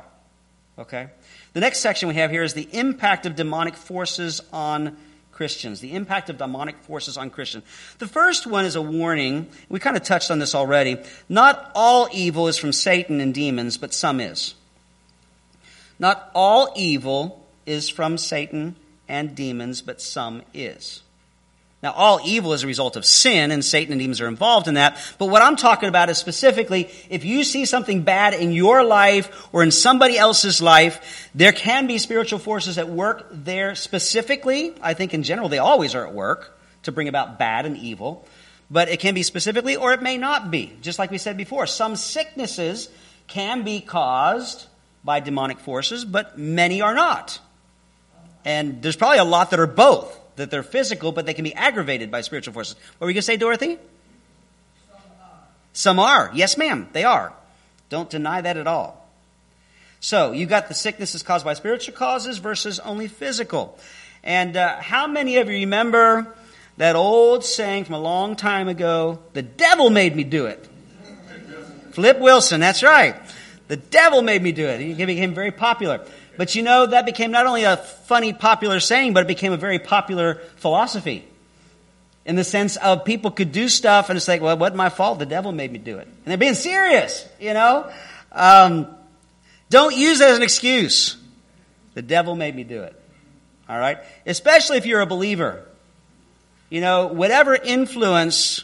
[0.77, 1.09] Okay?
[1.53, 4.95] The next section we have here is the impact of demonic forces on
[5.31, 5.79] Christians.
[5.79, 7.63] The impact of demonic forces on Christians.
[7.97, 9.47] The first one is a warning.
[9.69, 10.97] We kind of touched on this already.
[11.27, 14.53] Not all evil is from Satan and demons, but some is.
[15.97, 17.38] Not all evil
[17.69, 18.75] is from Satan
[19.07, 21.03] and demons, but some is.
[21.81, 24.73] Now, all evil is a result of sin, and Satan and demons are involved in
[24.73, 24.97] that.
[25.17, 29.47] But what I'm talking about is specifically if you see something bad in your life
[29.53, 34.73] or in somebody else's life, there can be spiritual forces at work there specifically.
[34.81, 38.27] I think in general they always are at work to bring about bad and evil.
[38.69, 40.73] But it can be specifically, or it may not be.
[40.81, 42.89] Just like we said before, some sicknesses
[43.27, 44.67] can be caused
[45.03, 47.39] by demonic forces, but many are not.
[48.45, 51.53] And there's probably a lot that are both that they're physical, but they can be
[51.53, 52.75] aggravated by spiritual forces.
[52.97, 53.77] What were you going to say, Dorothy?
[55.73, 56.31] Some are.
[56.33, 57.33] Yes, ma'am, they are.
[57.89, 59.07] Don't deny that at all.
[59.99, 63.77] So, you got the sicknesses caused by spiritual causes versus only physical.
[64.23, 66.33] And uh, how many of you remember
[66.77, 70.69] that old saying from a long time ago, the devil made me do it?
[71.91, 73.15] Flip Wilson, that's right.
[73.67, 74.79] The devil made me do it.
[74.79, 76.05] He became very popular.
[76.39, 79.57] But you know, that became not only a funny, popular saying, but it became a
[79.57, 81.25] very popular philosophy.
[82.23, 84.87] In the sense of people could do stuff and it's like, well, it wasn't my
[84.87, 85.19] fault.
[85.19, 86.07] The devil made me do it.
[86.07, 87.91] And they're being serious, you know?
[88.31, 88.87] Um,
[89.69, 91.17] don't use that as an excuse.
[91.93, 92.95] The devil made me do it.
[93.67, 93.97] All right?
[94.25, 95.65] Especially if you're a believer.
[96.69, 98.63] You know, whatever influence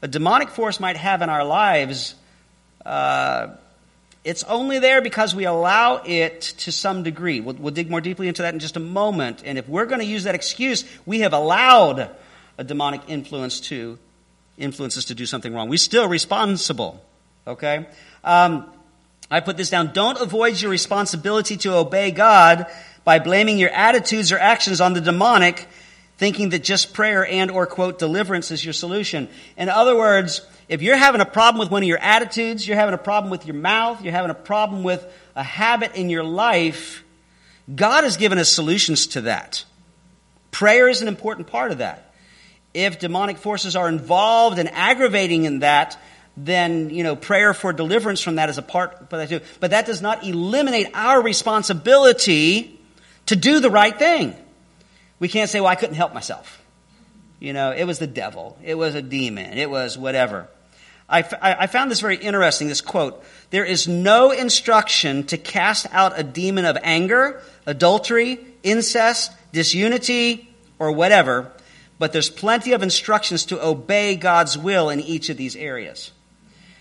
[0.00, 2.14] a demonic force might have in our lives,
[2.84, 3.48] uh,
[4.26, 7.40] it's only there because we allow it to some degree.
[7.40, 9.42] We'll, we'll dig more deeply into that in just a moment.
[9.44, 12.10] And if we're going to use that excuse, we have allowed
[12.58, 14.00] a demonic influence to
[14.58, 15.68] influence us to do something wrong.
[15.68, 17.00] We're still responsible.
[17.46, 17.86] Okay?
[18.24, 18.68] Um,
[19.30, 19.92] I put this down.
[19.92, 22.66] Don't avoid your responsibility to obey God
[23.04, 25.68] by blaming your attitudes or actions on the demonic,
[26.16, 29.28] thinking that just prayer and or quote deliverance is your solution.
[29.56, 32.94] In other words, if you're having a problem with one of your attitudes, you're having
[32.94, 37.04] a problem with your mouth, you're having a problem with a habit in your life,
[37.72, 39.64] God has given us solutions to that.
[40.50, 42.14] Prayer is an important part of that.
[42.74, 45.98] If demonic forces are involved and aggravating in that,
[46.36, 49.40] then you know prayer for deliverance from that is a part of that too.
[49.60, 52.78] But that does not eliminate our responsibility
[53.26, 54.34] to do the right thing.
[55.18, 56.62] We can't say, "Well, I couldn't help myself."
[57.40, 60.48] You know, it was the devil, it was a demon, it was whatever.
[61.08, 63.22] I, I found this very interesting, this quote.
[63.50, 70.90] There is no instruction to cast out a demon of anger, adultery, incest, disunity, or
[70.92, 71.52] whatever,
[71.98, 76.10] but there's plenty of instructions to obey God's will in each of these areas.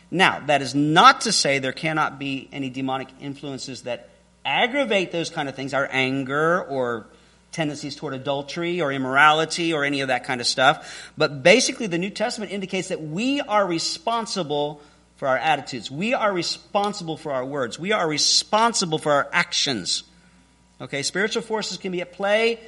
[0.09, 4.09] Now, that is not to say there cannot be any demonic influences that
[4.43, 7.07] aggravate those kind of things, our anger or
[7.55, 11.11] tendencies toward adultery or immorality or any of that kind of stuff.
[11.17, 14.81] But basically, the New Testament indicates that we are responsible
[15.15, 15.89] for our attitudes.
[15.89, 17.79] We are responsible for our words.
[17.79, 20.03] We are responsible for our actions.
[20.81, 22.59] Okay, spiritual forces can be at play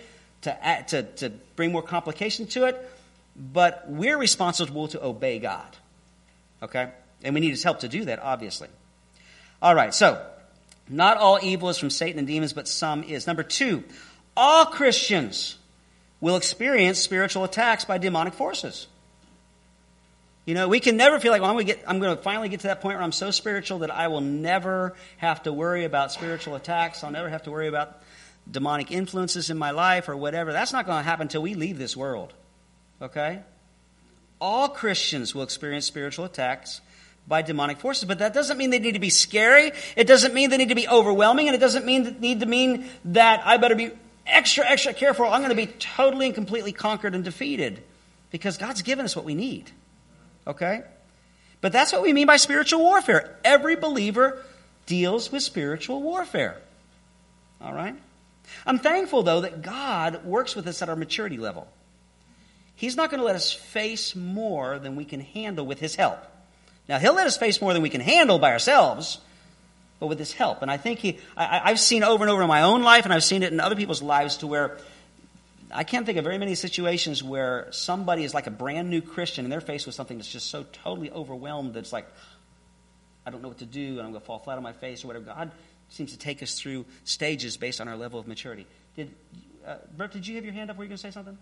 [0.41, 2.89] to, to, to bring more complication to it,
[3.36, 5.67] but we're responsible to obey God.
[6.63, 6.89] Okay?
[7.23, 8.69] And we need his help to do that, obviously.
[9.62, 10.26] All right, so
[10.88, 13.28] not all evil is from Satan and demons, but some is.
[13.28, 13.84] Number two,
[14.38, 15.58] all Christians
[16.21, 18.88] will experience spiritual attacks by demonic forces.
[20.45, 22.62] You know, we can never feel like, well, I'm going, I'm going to finally get
[22.62, 26.13] to that point where I'm so spiritual that I will never have to worry about
[26.13, 27.04] spiritual attacks.
[27.04, 28.02] I'll never have to worry about
[28.50, 30.54] demonic influences in my life or whatever.
[30.54, 32.34] That's not going to happen until we leave this world.
[33.02, 33.41] Okay?
[34.39, 36.80] All Christians will experience spiritual attacks
[37.28, 39.73] by demonic forces, but that doesn't mean they need to be scary.
[39.97, 42.89] It doesn't mean they need to be overwhelming, and it doesn't mean need to mean
[43.04, 43.91] that I better be
[44.28, 47.82] extra, extra careful, I'm going to be totally and completely conquered and defeated
[48.32, 49.72] because God's given us what we need.
[50.46, 50.84] Okay?
[51.62, 53.38] But that's what we mean by spiritual warfare.
[53.44, 54.44] Every believer
[54.86, 56.58] deals with spiritual warfare.
[57.62, 57.96] All right?
[58.66, 61.68] I'm thankful, though, that God works with us at our maturity level.
[62.76, 66.20] He's not going to let us face more than we can handle with His help.
[66.88, 69.20] Now, He'll let us face more than we can handle by ourselves,
[70.00, 70.62] but with his help.
[70.62, 73.14] And I think he, I, have seen over and over in my own life, and
[73.14, 74.78] I've seen it in other people's lives, to where
[75.72, 79.46] I can't think of very many situations where somebody is like a brand new Christian
[79.46, 82.08] and they're faced with something that's just so totally overwhelmed that it's like,
[83.26, 85.04] I don't know what to do, and I'm going to fall flat on my face
[85.04, 85.26] or whatever.
[85.26, 85.52] God
[85.90, 88.66] seems to take us through stages based on our level of maturity.
[88.96, 89.14] Did,
[89.66, 90.78] uh, Bert, did you have your hand up?
[90.78, 91.38] Were you going to say something?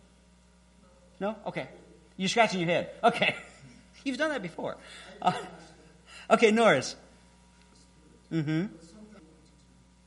[1.20, 1.36] No?
[1.46, 1.68] Okay.
[2.18, 2.90] You're scratching your head.
[3.04, 3.36] Okay.
[4.04, 4.78] You've done that before.
[5.22, 5.34] Uh,
[6.30, 6.96] okay, Norris.
[8.36, 8.66] Mm-hmm.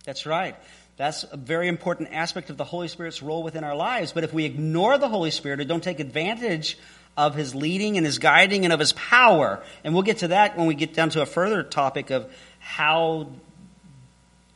[0.05, 0.57] That's right.
[0.97, 4.13] That's a very important aspect of the Holy Spirit's role within our lives.
[4.13, 6.77] But if we ignore the Holy Spirit or don't take advantage
[7.17, 10.59] of His leading and His guiding and of His power, and we'll get to that
[10.59, 13.31] when we get down to a further topic of how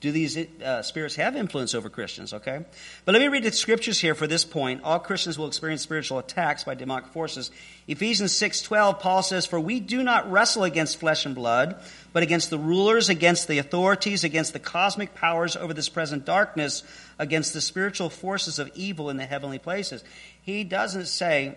[0.03, 2.65] do these uh, spirits have influence over Christians, okay?
[3.05, 4.83] But let me read the scriptures here for this point.
[4.83, 7.53] All Christians will experience spiritual attacks by demonic forces.
[7.87, 11.81] Ephesians 6:12 Paul says, "For we do not wrestle against flesh and blood,
[12.13, 16.83] but against the rulers, against the authorities, against the cosmic powers over this present darkness,
[17.21, 20.03] against the spiritual forces of evil in the heavenly places."
[20.43, 21.57] He doesn't say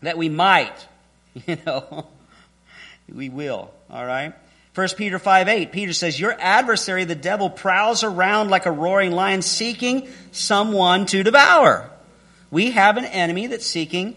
[0.00, 0.86] that we might,
[1.46, 2.06] you know.
[3.12, 4.32] we will, all right?
[4.78, 9.10] 1 Peter 5 8, Peter says, Your adversary, the devil, prowls around like a roaring
[9.10, 11.90] lion seeking someone to devour.
[12.52, 14.16] We have an enemy that's seeking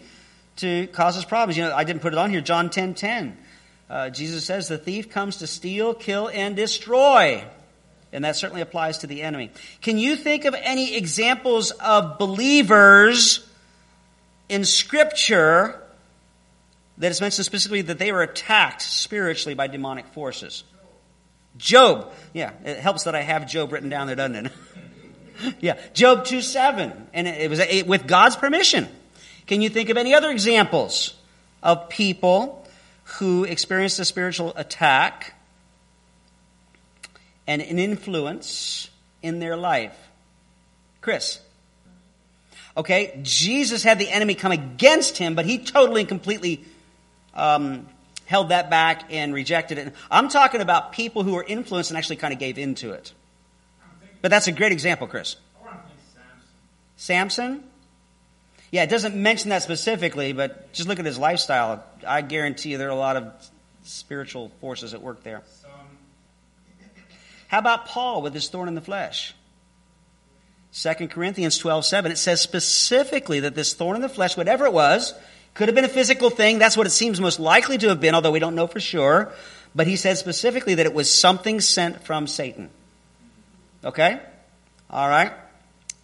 [0.57, 1.57] to cause us problems.
[1.57, 2.41] You know, I didn't put it on here.
[2.41, 3.37] John 10 10.
[3.89, 7.43] Uh, Jesus says, The thief comes to steal, kill, and destroy.
[8.13, 9.49] And that certainly applies to the enemy.
[9.81, 13.43] Can you think of any examples of believers
[14.47, 15.81] in Scripture
[16.97, 20.63] that it's mentioned specifically that they were attacked spiritually by demonic forces.
[21.57, 24.51] Job, yeah, it helps that I have Job written down there, doesn't it?
[25.59, 28.87] yeah, Job 2 7, and it was with God's permission.
[29.47, 31.13] Can you think of any other examples
[31.61, 32.65] of people
[33.03, 35.33] who experienced a spiritual attack
[37.47, 38.89] and an influence
[39.21, 39.97] in their life?
[41.01, 41.39] Chris.
[42.77, 46.63] Okay, Jesus had the enemy come against him, but he totally and completely
[47.33, 47.87] um,
[48.25, 49.93] held that back and rejected it.
[50.09, 53.13] I'm talking about people who were influenced and actually kind of gave into it.
[54.21, 55.35] But that's a great example, Chris.
[56.95, 57.63] Samson?
[58.71, 61.83] Yeah, it doesn't mention that specifically, but just look at his lifestyle.
[62.07, 63.33] I guarantee you there are a lot of
[63.83, 65.41] spiritual forces at work there.
[67.47, 69.33] How about Paul with his thorn in the flesh?
[70.73, 74.71] 2 Corinthians 12, 7, it says specifically that this thorn in the flesh, whatever it
[74.71, 75.13] was,
[75.53, 76.59] could have been a physical thing.
[76.59, 79.31] That's what it seems most likely to have been, although we don't know for sure.
[79.75, 82.69] But he said specifically that it was something sent from Satan.
[83.83, 84.19] Okay?
[84.89, 85.33] All right.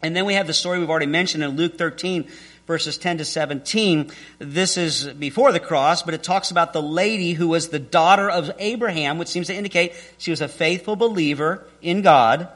[0.02, 2.28] And then we have the story we've already mentioned in Luke 13,
[2.66, 4.12] verses 10 to 17.
[4.40, 8.30] This is before the cross, but it talks about the lady who was the daughter
[8.30, 12.48] of Abraham, which seems to indicate she was a faithful believer in God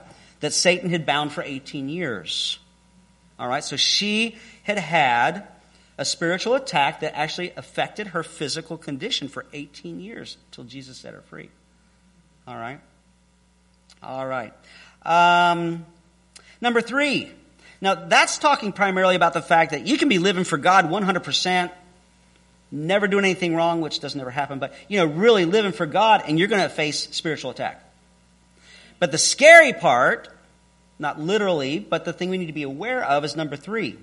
[0.42, 2.60] that Satan had bound for 18 years.
[3.40, 5.48] All right, so she had had
[6.02, 11.14] a spiritual attack that actually affected her physical condition for 18 years until Jesus set
[11.14, 11.52] her free.
[12.48, 12.80] All right?
[14.02, 14.52] All right.
[15.06, 15.86] Um,
[16.60, 17.32] number three.
[17.82, 21.72] Now, that's talking primarily about the fact that you can be living for God 100%,
[22.72, 26.24] never doing anything wrong, which doesn't ever happen, but, you know, really living for God,
[26.26, 27.80] and you're going to face spiritual attack.
[28.98, 30.30] But the scary part,
[30.98, 34.00] not literally, but the thing we need to be aware of is number three.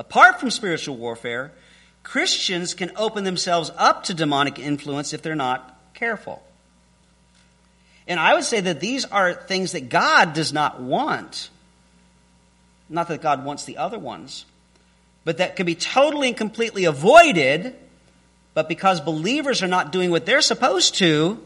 [0.00, 1.52] Apart from spiritual warfare,
[2.02, 6.42] Christians can open themselves up to demonic influence if they're not careful.
[8.08, 11.50] And I would say that these are things that God does not want.
[12.88, 14.46] Not that God wants the other ones,
[15.24, 17.76] but that can be totally and completely avoided.
[18.54, 21.38] But because believers are not doing what they're supposed to,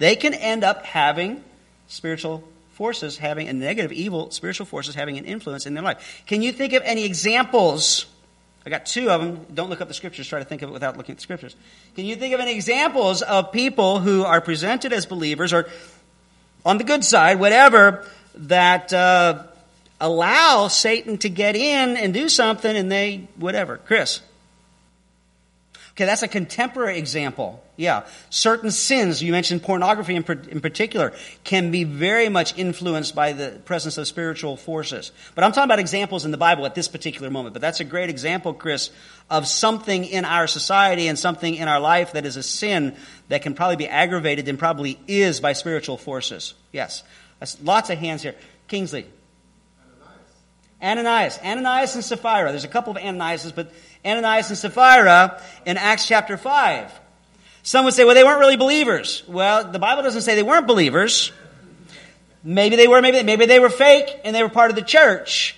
[0.00, 1.44] they can end up having
[1.86, 2.42] spiritual
[2.82, 6.24] forces having a negative, evil spiritual forces having an influence in their life.
[6.26, 8.06] Can you think of any examples?
[8.66, 9.46] I got two of them.
[9.54, 10.26] Don't look up the scriptures.
[10.26, 11.54] Try to think of it without looking at the scriptures.
[11.94, 15.68] Can you think of any examples of people who are presented as believers or
[16.66, 19.44] on the good side, whatever, that uh,
[20.00, 23.76] allow Satan to get in and do something and they, whatever?
[23.76, 24.22] Chris.
[25.92, 27.62] Okay, that's a contemporary example.
[27.82, 28.04] Yeah.
[28.30, 33.60] Certain sins, you mentioned pornography in, in particular, can be very much influenced by the
[33.64, 35.10] presence of spiritual forces.
[35.34, 37.54] But I'm talking about examples in the Bible at this particular moment.
[37.54, 38.90] But that's a great example, Chris,
[39.28, 42.94] of something in our society and something in our life that is a sin
[43.28, 46.54] that can probably be aggravated and probably is by spiritual forces.
[46.70, 47.02] Yes.
[47.64, 48.36] Lots of hands here.
[48.68, 49.06] Kingsley.
[50.80, 51.36] Ananias.
[51.44, 52.52] Ananias and Sapphira.
[52.52, 53.72] There's a couple of Ananiases, but
[54.04, 57.00] Ananias and Sapphira in Acts chapter 5.
[57.62, 59.22] Some would say, well, they weren't really believers.
[59.28, 61.32] Well, the Bible doesn't say they weren't believers.
[62.42, 65.56] Maybe they were, maybe, maybe they were fake and they were part of the church.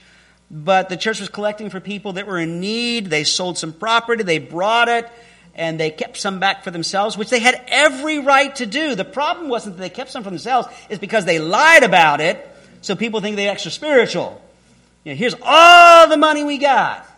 [0.51, 3.07] But the church was collecting for people that were in need.
[3.07, 5.11] They sold some property, they brought it,
[5.55, 8.95] and they kept some back for themselves, which they had every right to do.
[8.95, 12.47] The problem wasn't that they kept some for themselves, it's because they lied about it,
[12.83, 14.41] so people think they're extra spiritual.
[15.05, 17.09] You know, here's all the money we got.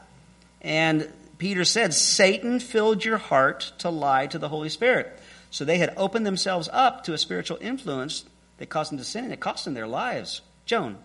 [0.63, 5.19] And Peter said, Satan filled your heart to lie to the Holy Spirit.
[5.51, 8.25] So they had opened themselves up to a spiritual influence
[8.59, 10.41] that caused them to sin, and it cost them their lives.
[10.65, 10.99] Joan.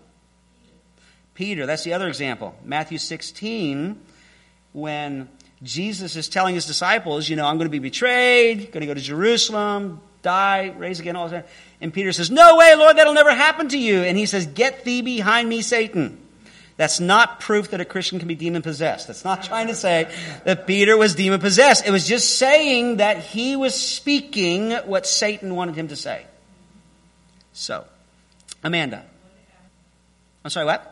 [1.34, 2.54] Peter, that's the other example.
[2.64, 4.00] Matthew 16,
[4.72, 5.28] when
[5.62, 8.94] Jesus is telling his disciples, you know, I'm going to be betrayed, going to go
[8.94, 11.48] to Jerusalem, die, raise again, all that.
[11.80, 14.02] And Peter says, No way, Lord, that'll never happen to you.
[14.02, 16.18] And he says, Get thee behind me, Satan.
[16.76, 19.06] That's not proof that a Christian can be demon possessed.
[19.06, 20.12] That's not trying to say
[20.44, 21.86] that Peter was demon possessed.
[21.86, 26.24] It was just saying that he was speaking what Satan wanted him to say.
[27.52, 27.84] So,
[28.64, 29.04] Amanda.
[30.44, 30.88] I'm sorry, what?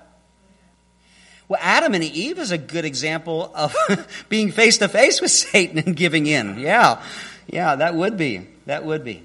[1.48, 3.74] Well, Adam and Eve is a good example of
[4.28, 6.60] being face to face with Satan and giving in.
[6.60, 7.02] Yeah.
[7.48, 8.46] Yeah, that would be.
[8.66, 9.24] That would be.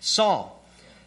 [0.00, 0.62] Saul.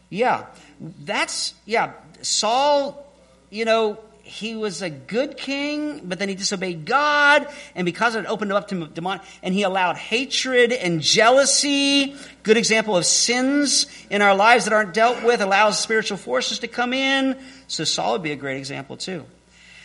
[0.10, 0.46] Yeah.
[0.80, 1.92] That's, yeah.
[2.24, 3.06] Saul,
[3.52, 7.46] you know, he was a good king, but then he disobeyed God,
[7.76, 12.96] and because it opened up to demon, and he allowed hatred and jealousy, good example
[12.96, 17.38] of sins in our lives that aren't dealt with, allows spiritual forces to come in.
[17.68, 19.26] So Saul would be a great example too.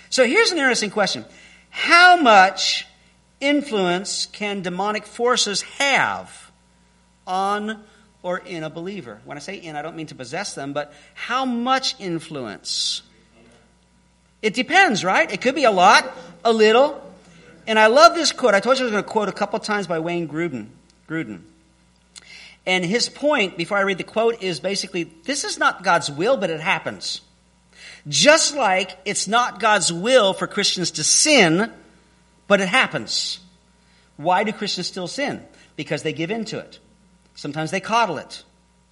[0.09, 1.25] So here's an interesting question.
[1.71, 2.87] How much
[3.41, 6.53] influence can demonic forces have
[7.27, 7.83] on
[8.23, 9.21] or in a believer?
[9.25, 13.03] When I say in, I don't mean to possess them, but how much influence?
[14.43, 15.31] It depends, right?
[15.31, 16.11] It could be a lot,
[16.45, 17.03] a little.
[17.67, 18.55] And I love this quote.
[18.55, 20.69] I told you I was going to quote a couple times by Wayne Gruden.
[21.09, 21.43] Grudem.
[22.67, 26.37] And his point, before I read the quote, is basically this is not God's will,
[26.37, 27.23] but it happens.
[28.07, 31.73] Just like it's not God's will for Christians to sin,
[32.47, 33.41] but it happens.
[34.17, 35.43] Why do Christians still sin?
[35.77, 36.79] Because they give in to it.
[37.35, 38.43] Sometimes they coddle it.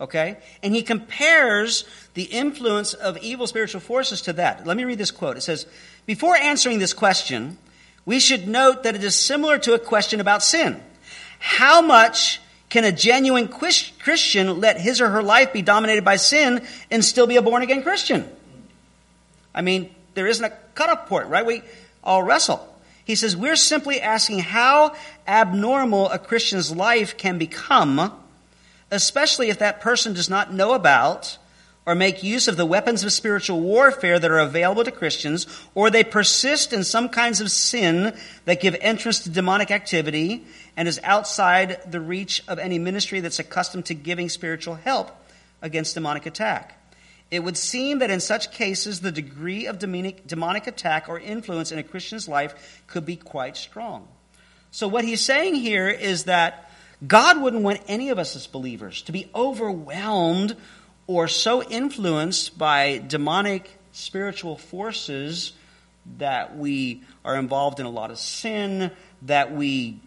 [0.00, 0.36] Okay?
[0.62, 1.84] And he compares
[2.14, 4.66] the influence of evil spiritual forces to that.
[4.66, 5.36] Let me read this quote.
[5.36, 5.66] It says,
[6.04, 7.56] Before answering this question,
[8.04, 10.80] we should note that it is similar to a question about sin.
[11.38, 16.66] How much can a genuine Christian let his or her life be dominated by sin
[16.90, 18.28] and still be a born again Christian?
[19.54, 21.46] I mean, there isn't a cutoff point, right?
[21.46, 21.62] We
[22.04, 22.66] all wrestle.
[23.04, 24.94] He says, We're simply asking how
[25.26, 28.12] abnormal a Christian's life can become
[28.90, 31.38] especially if that person does not know about
[31.86, 35.88] or make use of the weapons of spiritual warfare that are available to Christians, or
[35.88, 38.12] they persist in some kinds of sin
[38.44, 40.44] that give entrance to demonic activity
[40.76, 45.12] and is outside the reach of any ministry that's accustomed to giving spiritual help
[45.62, 46.72] against demonic attack.
[47.30, 51.78] It would seem that in such cases, the degree of demonic, attack or influence in
[51.78, 54.06] a Christian's life could be quite strong.
[54.70, 56.65] So, what he's saying here is that
[57.04, 60.56] God wouldn't want any of us as believers to be overwhelmed
[61.06, 65.52] or so influenced by demonic spiritual forces
[66.18, 68.90] that we are involved in a lot of sin,
[69.22, 70.00] that we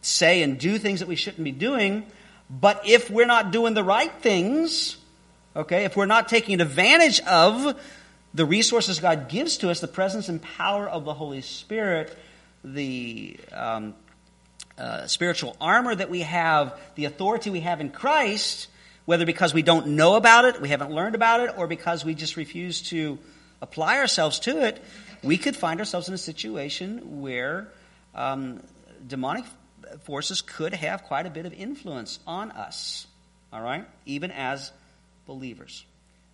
[0.00, 2.04] say and do things that we shouldn't be doing.
[2.50, 4.96] But if we're not doing the right things,
[5.54, 7.80] okay, if we're not taking advantage of
[8.34, 12.16] the resources God gives to us, the presence and power of the Holy Spirit,
[12.64, 13.94] the um,
[14.78, 18.68] uh, spiritual armor that we have, the authority we have in Christ,
[19.04, 22.14] whether because we don't know about it, we haven't learned about it, or because we
[22.14, 23.18] just refuse to
[23.60, 24.82] apply ourselves to it,
[25.22, 27.68] we could find ourselves in a situation where
[28.14, 28.60] um,
[29.06, 29.44] demonic
[30.02, 33.06] forces could have quite a bit of influence on us,
[33.52, 34.72] all right, even as
[35.26, 35.84] believers.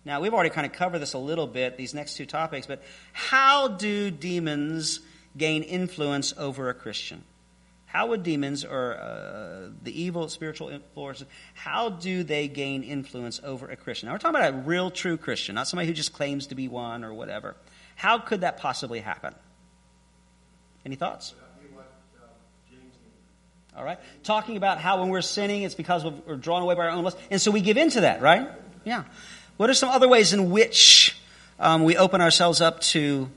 [0.03, 2.81] Now, we've already kind of covered this a little bit, these next two topics, but
[3.13, 4.99] how do demons
[5.37, 7.23] gain influence over a Christian?
[7.91, 13.67] How would demons or uh, the evil spiritual influences, how do they gain influence over
[13.67, 14.07] a Christian?
[14.07, 16.69] Now we're talking about a real true Christian, not somebody who just claims to be
[16.69, 17.57] one or whatever.
[17.95, 19.35] How could that possibly happen?
[20.85, 21.33] Any thoughts?
[23.75, 23.99] All right.
[24.23, 27.17] Talking about how when we're sinning, it's because we're drawn away by our own lust.
[27.29, 28.49] And so we give in to that, right?
[28.85, 29.03] Yeah.
[29.57, 31.17] What are some other ways in which
[31.59, 33.29] um, we open ourselves up to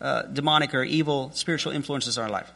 [0.00, 2.50] uh, demonic or evil spiritual influences in our life?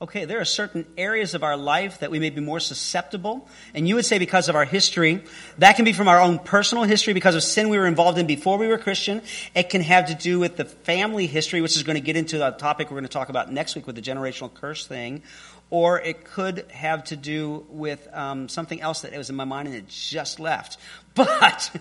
[0.00, 3.48] Okay, there are certain areas of our life that we may be more susceptible.
[3.74, 5.24] And you would say because of our history.
[5.58, 8.26] That can be from our own personal history because of sin we were involved in
[8.26, 9.22] before we were Christian.
[9.56, 12.46] It can have to do with the family history, which is going to get into
[12.46, 15.22] a topic we're going to talk about next week with the generational curse thing.
[15.70, 19.66] Or it could have to do with um, something else that was in my mind
[19.68, 20.78] and it just left.
[21.18, 21.72] But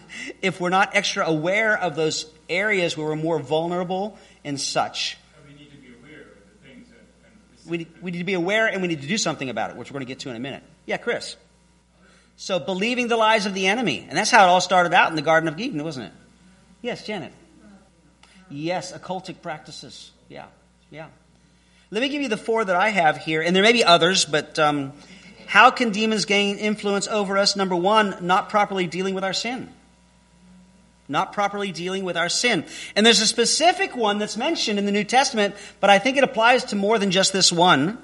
[0.42, 5.16] if we're not extra aware of those areas where we're more vulnerable and such,
[7.68, 9.90] we, we need to be aware and we need to do something about it, which
[9.90, 10.64] we're going to get to in a minute.
[10.86, 11.36] Yeah, Chris.
[12.38, 14.06] So believing the lies of the enemy.
[14.08, 16.14] And that's how it all started out in the Garden of Eden, wasn't it?
[16.82, 17.34] Yes, Janet.
[18.50, 20.12] Yes, occultic practices.
[20.30, 20.46] Yeah,
[20.90, 21.08] yeah.
[21.92, 24.26] Let me give you the four that I have here, and there may be others,
[24.26, 24.94] but um,
[25.48, 27.56] how can demons gain influence over us?
[27.56, 29.70] Number one, not properly dealing with our sin
[31.10, 32.66] not properly dealing with our sin.
[32.96, 36.24] And there's a specific one that's mentioned in the New Testament, but I think it
[36.24, 37.98] applies to more than just this one.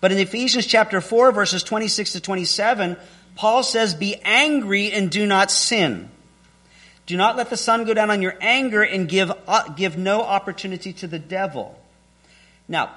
[0.00, 2.96] But in Ephesians chapter 4, verses 26 to 27,
[3.34, 6.10] Paul says, Be angry and do not sin.
[7.06, 10.22] Do not let the sun go down on your anger and give, uh, give no
[10.22, 11.78] opportunity to the devil.
[12.68, 12.90] Now,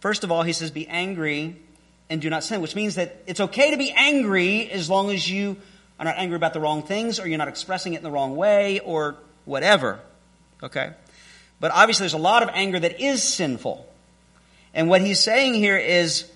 [0.00, 1.56] first of all, he says, Be angry
[2.10, 5.28] and do not sin, which means that it's okay to be angry as long as
[5.28, 5.56] you
[5.98, 8.36] are not angry about the wrong things or you're not expressing it in the wrong
[8.36, 10.00] way or whatever.
[10.62, 10.92] Okay?
[11.60, 13.88] But obviously, there's a lot of anger that is sinful.
[14.72, 16.30] And what he's saying here is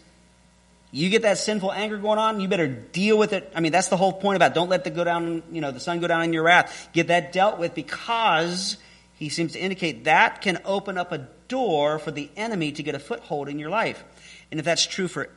[0.90, 3.52] you get that sinful anger going on, you better deal with it.
[3.54, 5.80] I mean, that's the whole point about don't let the go down, you know, the
[5.80, 6.88] sun go down in your wrath.
[6.92, 8.76] Get that dealt with because
[9.16, 12.94] he seems to indicate that can open up a door for the enemy to get
[12.94, 14.02] a foothold in your life.
[14.50, 15.28] And if that's true for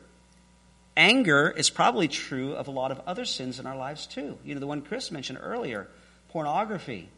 [0.96, 4.36] anger, is probably true of a lot of other sins in our lives too.
[4.44, 5.88] You know, the one Chris mentioned earlier,
[6.30, 7.08] pornography.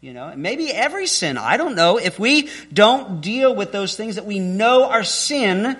[0.00, 1.36] You know, and maybe every sin.
[1.36, 1.98] I don't know.
[1.98, 5.76] If we don't deal with those things that we know are sin,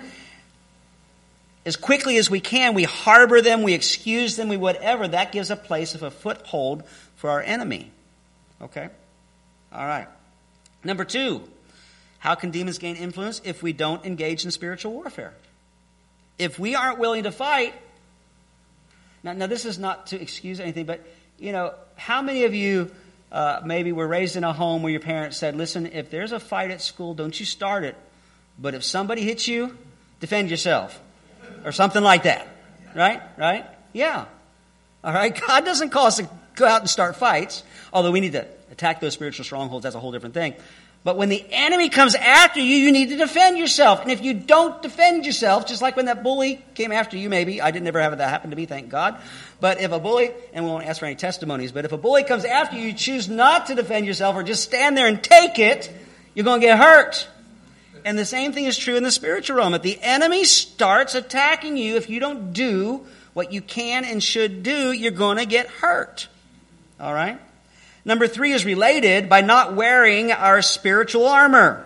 [1.65, 5.49] as quickly as we can, we harbor them, we excuse them, we whatever, that gives
[5.49, 6.83] a place of a foothold
[7.15, 7.89] for our enemy.
[8.61, 8.89] Okay?
[9.73, 10.07] All right.
[10.83, 11.41] Number two,
[12.19, 15.33] how can demons gain influence if we don't engage in spiritual warfare?
[16.41, 17.75] If we aren't willing to fight,
[19.21, 21.01] now, now this is not to excuse anything, but,
[21.37, 22.89] you know, how many of you
[23.31, 26.39] uh, maybe were raised in a home where your parents said, listen, if there's a
[26.39, 27.95] fight at school, don't you start it.
[28.57, 29.77] But if somebody hits you,
[30.19, 30.99] defend yourself
[31.63, 32.47] or something like that.
[32.95, 33.21] Right?
[33.37, 33.67] Right?
[33.93, 34.25] Yeah.
[35.03, 35.39] All right?
[35.47, 37.61] God doesn't call us to go out and start fights,
[37.93, 39.83] although we need to attack those spiritual strongholds.
[39.83, 40.55] That's a whole different thing.
[41.03, 44.03] But when the enemy comes after you, you need to defend yourself.
[44.03, 47.59] And if you don't defend yourself, just like when that bully came after you, maybe,
[47.59, 49.19] I didn't ever have that happen to me, thank God.
[49.59, 52.23] But if a bully, and we won't ask for any testimonies, but if a bully
[52.23, 55.57] comes after you, you choose not to defend yourself or just stand there and take
[55.57, 55.91] it,
[56.35, 57.27] you're going to get hurt.
[58.05, 59.73] And the same thing is true in the spiritual realm.
[59.73, 64.61] If the enemy starts attacking you, if you don't do what you can and should
[64.61, 66.27] do, you're going to get hurt.
[66.99, 67.39] All right?
[68.03, 71.85] Number three is related by not wearing our spiritual armor.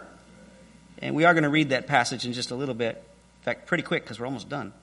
[0.99, 2.95] And we are going to read that passage in just a little bit.
[2.95, 4.74] In fact, pretty quick because we're almost done.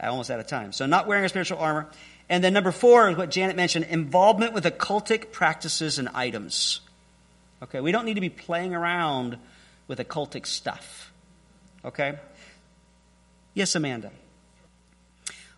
[0.00, 0.72] Almost out of time.
[0.72, 1.88] So, not wearing our spiritual armor.
[2.28, 6.80] And then number four is what Janet mentioned involvement with occultic practices and items.
[7.62, 9.38] Okay, we don't need to be playing around
[9.88, 11.10] with occultic stuff.
[11.84, 12.18] Okay?
[13.54, 14.12] Yes, Amanda.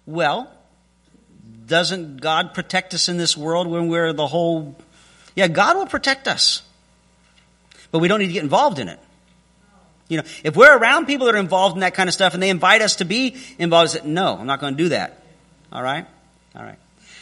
[0.07, 0.51] Well,
[1.67, 4.77] doesn't God protect us in this world when we're the whole.
[5.35, 6.63] Yeah, God will protect us.
[7.91, 8.99] But we don't need to get involved in it.
[10.09, 12.43] You know, if we're around people that are involved in that kind of stuff and
[12.43, 15.23] they invite us to be involved, say, no, I'm not going to do that.
[15.73, 16.07] All right?
[16.57, 16.79] All right.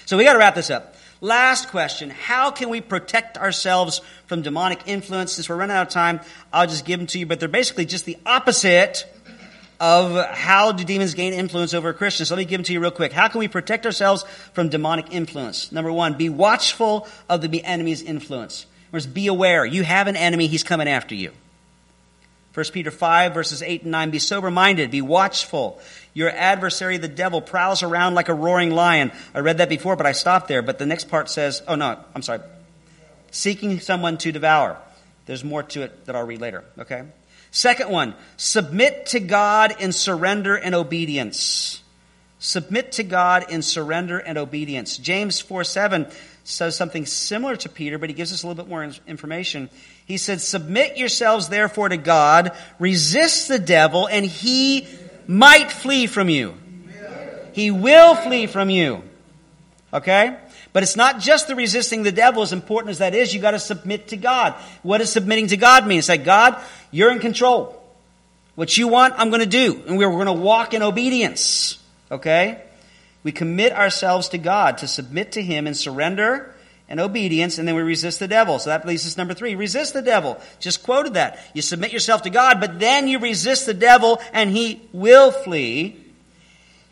[0.06, 0.94] So we got to wrap this up.
[1.20, 2.10] Last question.
[2.10, 5.32] How can we protect ourselves from demonic influence?
[5.32, 6.20] Since we're running out of time,
[6.52, 9.04] I'll just give them to you, but they're basically just the opposite
[9.80, 12.30] of how do demons gain influence over Christians.
[12.30, 13.12] Let me give them to you real quick.
[13.12, 15.70] How can we protect ourselves from demonic influence?
[15.70, 18.66] Number one, be watchful of the enemy's influence.
[18.90, 19.64] Whereas be aware.
[19.64, 21.32] You have an enemy, he's coming after you.
[22.54, 25.80] 1 Peter 5 verses 8 and 9, be sober minded, be watchful.
[26.12, 29.12] Your adversary, the devil, prowls around like a roaring lion.
[29.32, 30.62] I read that before, but I stopped there.
[30.62, 32.40] But the next part says, oh no, I'm sorry.
[33.30, 34.76] Seeking someone to devour.
[35.26, 37.04] There's more to it that I'll read later, okay?
[37.58, 41.82] Second one, submit to God in surrender and obedience.
[42.38, 44.96] Submit to God in surrender and obedience.
[44.96, 46.06] James 4 7
[46.44, 49.70] says something similar to Peter, but he gives us a little bit more information.
[50.06, 54.86] He said, Submit yourselves therefore to God, resist the devil, and he
[55.26, 56.54] might flee from you.
[57.54, 59.02] He will flee from you.
[59.92, 60.36] Okay?
[60.78, 63.58] But it's not just the resisting the devil, as important as that is, you gotta
[63.58, 64.54] submit to God.
[64.84, 65.98] What does submitting to God mean?
[65.98, 66.56] It's like, God,
[66.92, 67.82] you're in control.
[68.54, 69.82] What you want, I'm gonna do.
[69.88, 71.80] And we're gonna walk in obedience.
[72.12, 72.62] Okay?
[73.24, 76.54] We commit ourselves to God, to submit to Him and surrender
[76.88, 78.60] and obedience, and then we resist the devil.
[78.60, 79.56] So that leads us number three.
[79.56, 80.40] Resist the devil.
[80.60, 81.40] Just quoted that.
[81.54, 85.96] You submit yourself to God, but then you resist the devil, and he will flee.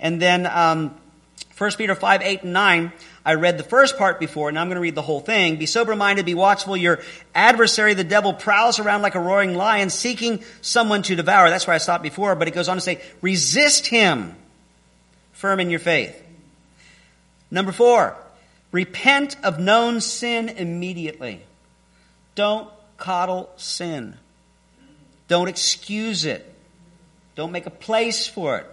[0.00, 0.96] And then um,
[1.58, 2.92] 1 Peter 5, 8, and 9.
[3.24, 5.56] I read the first part before, and I'm going to read the whole thing.
[5.56, 6.76] Be sober minded, be watchful.
[6.76, 7.00] Your
[7.34, 11.48] adversary, the devil, prowls around like a roaring lion, seeking someone to devour.
[11.48, 14.34] That's where I stopped before, but it goes on to say, resist him,
[15.32, 16.22] firm in your faith.
[17.50, 18.16] Number four,
[18.76, 21.40] Repent of known sin immediately.
[22.34, 24.16] Don't coddle sin.
[25.28, 26.52] Don't excuse it.
[27.36, 28.66] Don't make a place for it.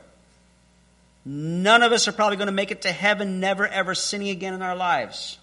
[1.25, 4.53] None of us are probably going to make it to heaven never ever sinning again
[4.53, 5.39] in our lives.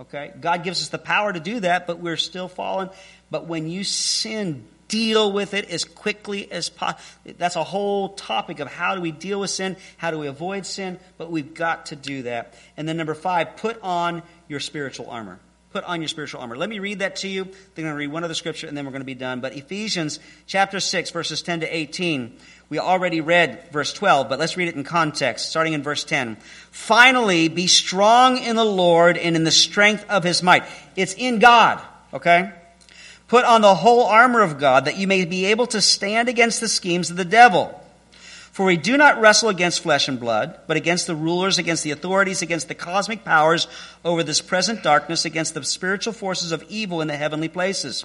[0.00, 0.32] Okay?
[0.40, 2.90] God gives us the power to do that, but we're still fallen.
[3.30, 7.02] But when you sin, deal with it as quickly as possible.
[7.36, 10.66] That's a whole topic of how do we deal with sin, how do we avoid
[10.66, 12.54] sin, but we've got to do that.
[12.76, 15.38] And then number five, put on your spiritual armor.
[15.70, 16.56] Put on your spiritual armor.
[16.56, 17.44] Let me read that to you.
[17.44, 19.40] Then I'm going to read one other scripture and then we're going to be done.
[19.40, 22.38] But Ephesians chapter 6, verses 10 to 18.
[22.70, 26.36] We already read verse 12, but let's read it in context, starting in verse 10.
[26.70, 30.64] Finally, be strong in the Lord and in the strength of his might.
[30.94, 31.80] It's in God,
[32.12, 32.52] okay?
[33.26, 36.60] Put on the whole armor of God that you may be able to stand against
[36.60, 37.74] the schemes of the devil.
[38.52, 41.92] For we do not wrestle against flesh and blood, but against the rulers, against the
[41.92, 43.68] authorities, against the cosmic powers
[44.04, 48.04] over this present darkness, against the spiritual forces of evil in the heavenly places.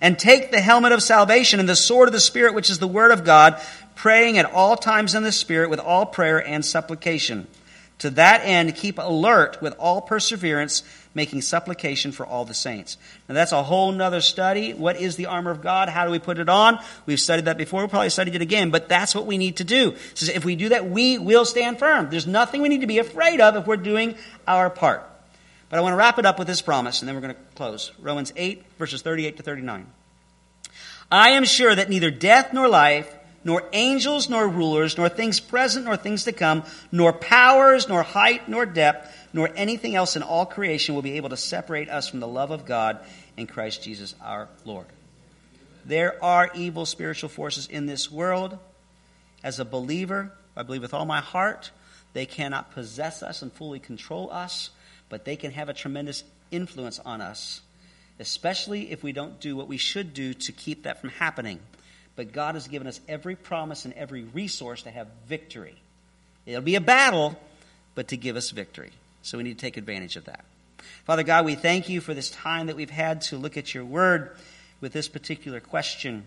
[0.00, 2.86] And take the helmet of salvation and the sword of the Spirit, which is the
[2.86, 3.60] word of God,
[3.94, 7.46] praying at all times in the Spirit with all prayer and supplication.
[8.00, 10.82] To that end, keep alert with all perseverance,
[11.14, 12.98] making supplication for all the saints.
[13.26, 14.74] Now that's a whole nother study.
[14.74, 15.88] What is the armor of God?
[15.88, 16.78] How do we put it on?
[17.06, 17.80] We've studied that before.
[17.80, 19.94] We'll probably studied it again, but that's what we need to do.
[20.12, 22.10] So if we do that, we will stand firm.
[22.10, 24.16] There's nothing we need to be afraid of if we're doing
[24.46, 25.08] our part.
[25.68, 27.40] But I want to wrap it up with this promise, and then we're going to
[27.54, 27.92] close.
[27.98, 29.86] Romans 8, verses 38 to 39.
[31.10, 33.12] I am sure that neither death nor life,
[33.44, 38.48] nor angels, nor rulers, nor things present, nor things to come, nor powers, nor height,
[38.48, 42.20] nor depth, nor anything else in all creation will be able to separate us from
[42.20, 42.98] the love of God
[43.36, 44.86] in Christ Jesus our Lord.
[45.84, 48.58] There are evil spiritual forces in this world.
[49.44, 51.70] As a believer, I believe with all my heart,
[52.14, 54.70] they cannot possess us and fully control us,
[55.08, 57.60] but they can have a tremendous influence on us,
[58.18, 61.60] especially if we don't do what we should do to keep that from happening
[62.16, 65.76] but God has given us every promise and every resource to have victory.
[66.46, 67.38] It'll be a battle,
[67.94, 68.90] but to give us victory.
[69.22, 70.44] So we need to take advantage of that.
[71.04, 73.84] Father God, we thank you for this time that we've had to look at your
[73.84, 74.34] word
[74.80, 76.24] with this particular question.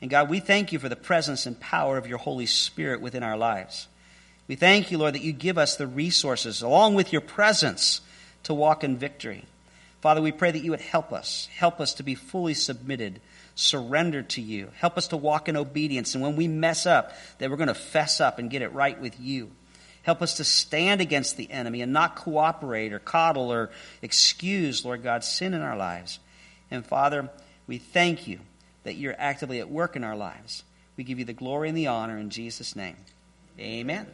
[0.00, 3.22] And God, we thank you for the presence and power of your Holy Spirit within
[3.22, 3.86] our lives.
[4.46, 8.00] We thank you, Lord, that you give us the resources along with your presence
[8.44, 9.44] to walk in victory.
[10.00, 11.48] Father, we pray that you would help us.
[11.56, 13.20] Help us to be fully submitted
[13.58, 14.70] surrender to you.
[14.76, 16.14] Help us to walk in obedience.
[16.14, 18.98] And when we mess up, that we're going to fess up and get it right
[19.00, 19.50] with you.
[20.02, 23.70] Help us to stand against the enemy and not cooperate or coddle or
[24.00, 26.20] excuse, Lord God, sin in our lives.
[26.70, 27.30] And Father,
[27.66, 28.38] we thank you
[28.84, 30.62] that you're actively at work in our lives.
[30.96, 32.96] We give you the glory and the honor in Jesus' name.
[33.58, 34.06] Amen.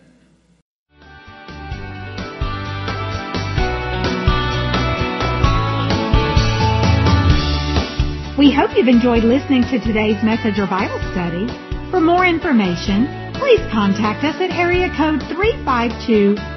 [8.37, 11.47] We hope you've enjoyed listening to today's message or Bible study.
[11.93, 13.07] For more information,
[13.39, 15.21] please contact us at area code